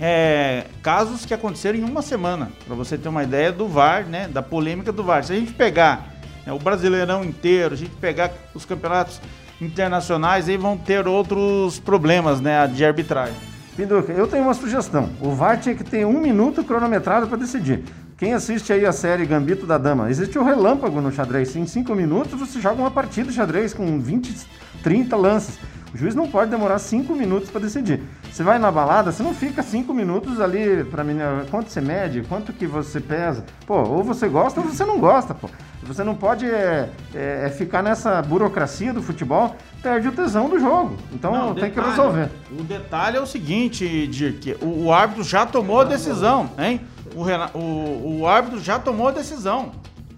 é, 0.00 0.64
casos 0.82 1.24
que 1.24 1.32
aconteceram 1.32 1.78
em 1.78 1.84
uma 1.84 2.02
semana, 2.02 2.50
para 2.66 2.74
você 2.74 2.98
ter 2.98 3.08
uma 3.08 3.22
ideia 3.22 3.52
do 3.52 3.68
VAR, 3.68 4.06
né? 4.06 4.26
Da 4.26 4.42
polêmica 4.42 4.90
do 4.90 5.04
VAR. 5.04 5.22
Se 5.22 5.32
a 5.32 5.36
gente 5.36 5.52
pegar 5.52 6.16
né, 6.44 6.52
o 6.52 6.58
Brasileirão 6.58 7.22
inteiro, 7.22 7.74
a 7.74 7.76
gente 7.76 7.94
pegar 7.94 8.32
os 8.52 8.64
campeonatos 8.64 9.20
internacionais, 9.60 10.48
aí 10.48 10.56
vão 10.56 10.76
ter 10.76 11.06
outros 11.06 11.78
problemas, 11.78 12.40
né? 12.40 12.66
De 12.66 12.84
arbitragem. 12.84 13.36
Pinduca, 13.76 14.12
eu 14.12 14.26
tenho 14.26 14.42
uma 14.42 14.54
sugestão. 14.54 15.10
O 15.20 15.30
VAR 15.30 15.60
tinha 15.60 15.76
que 15.76 15.84
ter 15.84 16.04
um 16.04 16.20
minuto 16.20 16.64
cronometrado 16.64 17.28
para 17.28 17.38
decidir. 17.38 17.84
Quem 18.24 18.32
assiste 18.32 18.72
aí 18.72 18.86
a 18.86 18.92
série 18.92 19.26
Gambito 19.26 19.66
da 19.66 19.76
Dama, 19.76 20.08
existe 20.08 20.38
o 20.38 20.40
um 20.40 20.46
relâmpago 20.46 20.98
no 20.98 21.12
xadrez. 21.12 21.54
Em 21.56 21.66
5 21.66 21.94
minutos 21.94 22.40
você 22.40 22.58
joga 22.58 22.80
uma 22.80 22.90
partida 22.90 23.28
de 23.28 23.36
xadrez 23.36 23.74
com 23.74 24.00
20, 24.00 24.46
30 24.82 25.14
lances. 25.14 25.58
O 25.92 25.98
juiz 25.98 26.14
não 26.14 26.26
pode 26.26 26.50
demorar 26.50 26.78
5 26.78 27.14
minutos 27.14 27.50
para 27.50 27.60
decidir. 27.60 28.00
Você 28.32 28.42
vai 28.42 28.58
na 28.58 28.70
balada, 28.70 29.12
você 29.12 29.22
não 29.22 29.34
fica 29.34 29.62
5 29.62 29.92
minutos 29.92 30.40
ali 30.40 30.84
para 30.84 31.04
mim, 31.04 31.18
quanto 31.50 31.68
você 31.68 31.82
mede, 31.82 32.22
quanto 32.22 32.50
que 32.54 32.66
você 32.66 32.98
pesa. 32.98 33.44
Pô, 33.66 33.82
ou 33.82 34.02
você 34.02 34.26
gosta 34.26 34.58
ou 34.58 34.68
você 34.68 34.86
não 34.86 34.98
gosta, 34.98 35.34
pô. 35.34 35.50
Você 35.82 36.02
não 36.02 36.14
pode 36.14 36.46
é, 36.46 36.88
é, 37.14 37.42
é 37.44 37.50
ficar 37.50 37.82
nessa 37.82 38.22
burocracia 38.22 38.94
do 38.94 39.02
futebol, 39.02 39.54
perde 39.82 40.08
o 40.08 40.12
tesão 40.12 40.48
do 40.48 40.58
jogo. 40.58 40.96
Então 41.12 41.30
não, 41.30 41.54
tem 41.54 41.64
detalhe, 41.64 41.72
que 41.74 41.90
resolver. 41.90 42.30
O 42.58 42.62
detalhe 42.62 43.18
é 43.18 43.20
o 43.20 43.26
seguinte, 43.26 44.06
Dirk, 44.06 44.56
o, 44.62 44.86
o 44.86 44.92
árbitro 44.94 45.22
já 45.22 45.44
tomou 45.44 45.82
a 45.82 45.84
decisão, 45.84 46.48
hein? 46.58 46.80
O, 47.14 47.58
o, 47.58 48.20
o 48.20 48.26
árbitro 48.26 48.60
já 48.60 48.78
tomou 48.78 49.08
a 49.08 49.12
decisão. 49.12 49.72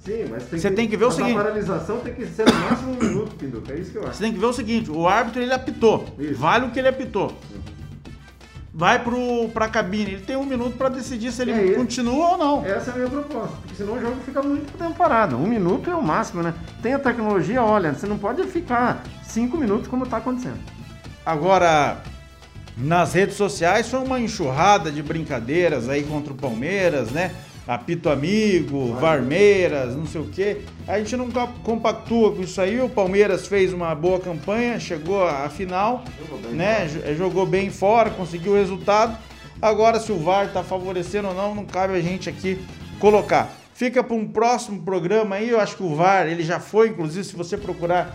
Sim, 0.06 0.26
mas 0.30 0.44
tem 0.44 0.60
você 0.60 0.70
que, 0.70 0.76
tem 0.76 0.88
que 0.88 0.96
ver 0.96 1.06
o 1.06 1.10
seguinte. 1.10 1.36
A 1.36 1.42
paralisação 1.42 1.98
tem 1.98 2.14
que 2.14 2.26
ser 2.26 2.46
no 2.46 2.54
máximo 2.54 2.92
um 2.92 3.04
minuto, 3.04 3.34
Pinduca. 3.34 3.72
É 3.72 3.76
isso 3.76 3.90
que 3.90 3.98
eu 3.98 4.02
acho. 4.02 4.14
Você 4.14 4.22
tem 4.22 4.32
que 4.32 4.38
ver 4.38 4.46
o 4.46 4.52
seguinte: 4.52 4.90
o 4.90 5.08
árbitro 5.08 5.42
ele 5.42 5.52
apitou. 5.52 6.06
Isso. 6.16 6.38
Vale 6.38 6.66
o 6.66 6.70
que 6.70 6.78
ele 6.78 6.86
apitou. 6.86 7.36
Vai 8.72 9.02
pro, 9.02 9.48
pra 9.48 9.68
cabine. 9.68 10.12
Ele 10.12 10.22
tem 10.22 10.36
um 10.36 10.44
minuto 10.44 10.76
para 10.76 10.90
decidir 10.90 11.32
se 11.32 11.42
ele 11.42 11.50
é 11.50 11.74
continua 11.74 12.32
ou 12.32 12.38
não. 12.38 12.64
Essa 12.64 12.90
é 12.90 12.94
a 12.94 12.96
minha 12.98 13.10
proposta. 13.10 13.56
Porque 13.62 13.74
senão 13.74 13.94
o 13.94 14.00
jogo 14.00 14.16
fica 14.24 14.40
muito 14.42 14.78
tempo 14.78 14.94
parado. 14.94 15.36
Um 15.36 15.46
minuto 15.46 15.90
é 15.90 15.94
o 15.94 16.02
máximo, 16.02 16.42
né? 16.42 16.54
Tem 16.82 16.94
a 16.94 16.98
tecnologia, 17.00 17.62
olha, 17.62 17.92
você 17.92 18.06
não 18.06 18.18
pode 18.18 18.44
ficar 18.44 19.02
cinco 19.24 19.56
minutos 19.56 19.88
como 19.88 20.04
está 20.04 20.18
acontecendo. 20.18 20.60
Agora, 21.24 22.00
nas 22.76 23.14
redes 23.14 23.36
sociais 23.36 23.88
foi 23.88 24.00
uma 24.00 24.20
enxurrada 24.20 24.90
de 24.92 25.02
brincadeiras 25.02 25.88
aí 25.88 26.02
contra 26.02 26.32
o 26.32 26.36
Palmeiras, 26.36 27.10
né? 27.10 27.34
Apito 27.66 28.08
amigo, 28.08 28.94
Varmeiras, 28.94 29.96
não 29.96 30.06
sei 30.06 30.20
o 30.20 30.26
quê. 30.26 30.58
A 30.86 30.98
gente 30.98 31.16
não 31.16 31.28
compactua 31.64 32.32
com 32.32 32.42
isso 32.42 32.60
aí. 32.60 32.80
O 32.80 32.88
Palmeiras 32.88 33.48
fez 33.48 33.72
uma 33.72 33.92
boa 33.94 34.20
campanha, 34.20 34.78
chegou 34.78 35.26
à 35.26 35.48
final, 35.48 36.04
jogou 36.18 36.52
né? 36.52 36.86
Fora. 36.88 37.14
Jogou 37.14 37.46
bem 37.46 37.70
fora, 37.70 38.10
conseguiu 38.10 38.52
o 38.52 38.56
resultado. 38.56 39.18
Agora, 39.60 39.98
se 39.98 40.12
o 40.12 40.18
VAR 40.18 40.46
está 40.46 40.62
favorecendo 40.62 41.28
ou 41.28 41.34
não, 41.34 41.54
não 41.54 41.64
cabe 41.64 41.94
a 41.94 42.00
gente 42.00 42.28
aqui 42.28 42.58
colocar. 43.00 43.50
Fica 43.74 44.02
para 44.04 44.14
um 44.14 44.28
próximo 44.28 44.82
programa 44.82 45.36
aí. 45.36 45.48
Eu 45.48 45.58
acho 45.58 45.76
que 45.76 45.82
o 45.82 45.94
VAR 45.94 46.28
ele 46.28 46.44
já 46.44 46.60
foi, 46.60 46.90
inclusive, 46.90 47.24
se 47.24 47.34
você 47.34 47.56
procurar 47.56 48.14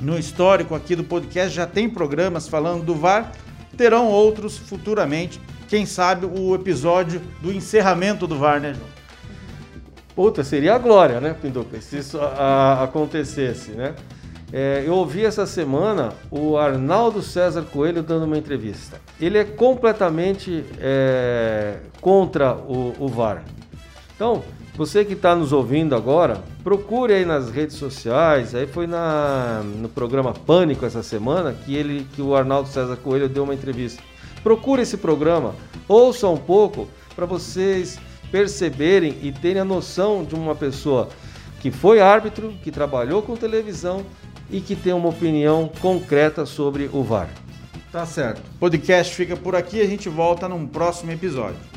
no 0.00 0.18
histórico 0.18 0.74
aqui 0.74 0.96
do 0.96 1.04
podcast, 1.04 1.54
já 1.54 1.66
tem 1.66 1.88
programas 1.88 2.48
falando 2.48 2.82
do 2.82 2.94
VAR 2.94 3.32
terão 3.76 4.08
outros 4.08 4.56
futuramente. 4.56 5.40
Quem 5.68 5.86
sabe 5.86 6.26
o 6.26 6.54
episódio 6.54 7.20
do 7.40 7.52
encerramento 7.52 8.26
do 8.26 8.36
VAR, 8.38 8.60
né, 8.60 8.74
João? 8.74 8.92
Puta, 10.14 10.44
seria 10.44 10.74
a 10.74 10.78
glória, 10.78 11.20
né, 11.20 11.34
Pinduca, 11.40 11.80
se 11.80 11.98
isso 11.98 12.20
a, 12.20 12.82
acontecesse, 12.82 13.70
né? 13.70 13.94
É, 14.52 14.84
eu 14.86 14.92
ouvi 14.92 15.24
essa 15.24 15.46
semana 15.46 16.12
o 16.30 16.58
Arnaldo 16.58 17.22
César 17.22 17.62
Coelho 17.62 18.02
dando 18.02 18.26
uma 18.26 18.36
entrevista. 18.36 19.00
Ele 19.18 19.38
é 19.38 19.44
completamente 19.44 20.62
é, 20.78 21.78
contra 22.02 22.54
o, 22.54 22.94
o 22.98 23.08
VAR. 23.08 23.42
Então, 24.14 24.44
você 24.74 25.04
que 25.04 25.12
está 25.12 25.36
nos 25.36 25.52
ouvindo 25.52 25.94
agora, 25.94 26.42
procure 26.64 27.12
aí 27.12 27.26
nas 27.26 27.50
redes 27.50 27.76
sociais. 27.76 28.54
Aí 28.54 28.66
foi 28.66 28.86
na, 28.86 29.62
no 29.62 29.88
programa 29.88 30.32
Pânico 30.32 30.86
essa 30.86 31.02
semana 31.02 31.52
que 31.52 31.74
ele, 31.74 32.06
que 32.14 32.22
o 32.22 32.34
Arnaldo 32.34 32.68
César 32.68 32.96
Coelho 32.96 33.28
deu 33.28 33.44
uma 33.44 33.54
entrevista. 33.54 34.02
Procure 34.42 34.82
esse 34.82 34.96
programa, 34.96 35.54
ouça 35.86 36.26
um 36.28 36.38
pouco 36.38 36.88
para 37.14 37.26
vocês 37.26 37.98
perceberem 38.30 39.18
e 39.22 39.30
terem 39.30 39.60
a 39.60 39.64
noção 39.64 40.24
de 40.24 40.34
uma 40.34 40.54
pessoa 40.54 41.10
que 41.60 41.70
foi 41.70 42.00
árbitro, 42.00 42.54
que 42.62 42.72
trabalhou 42.72 43.22
com 43.22 43.36
televisão 43.36 44.04
e 44.50 44.60
que 44.60 44.74
tem 44.74 44.92
uma 44.92 45.10
opinião 45.10 45.70
concreta 45.80 46.46
sobre 46.46 46.88
o 46.92 47.02
VAR. 47.02 47.28
Tá 47.92 48.06
certo. 48.06 48.40
O 48.56 48.58
podcast 48.58 49.14
fica 49.14 49.36
por 49.36 49.54
aqui, 49.54 49.82
a 49.82 49.86
gente 49.86 50.08
volta 50.08 50.48
num 50.48 50.66
próximo 50.66 51.12
episódio. 51.12 51.71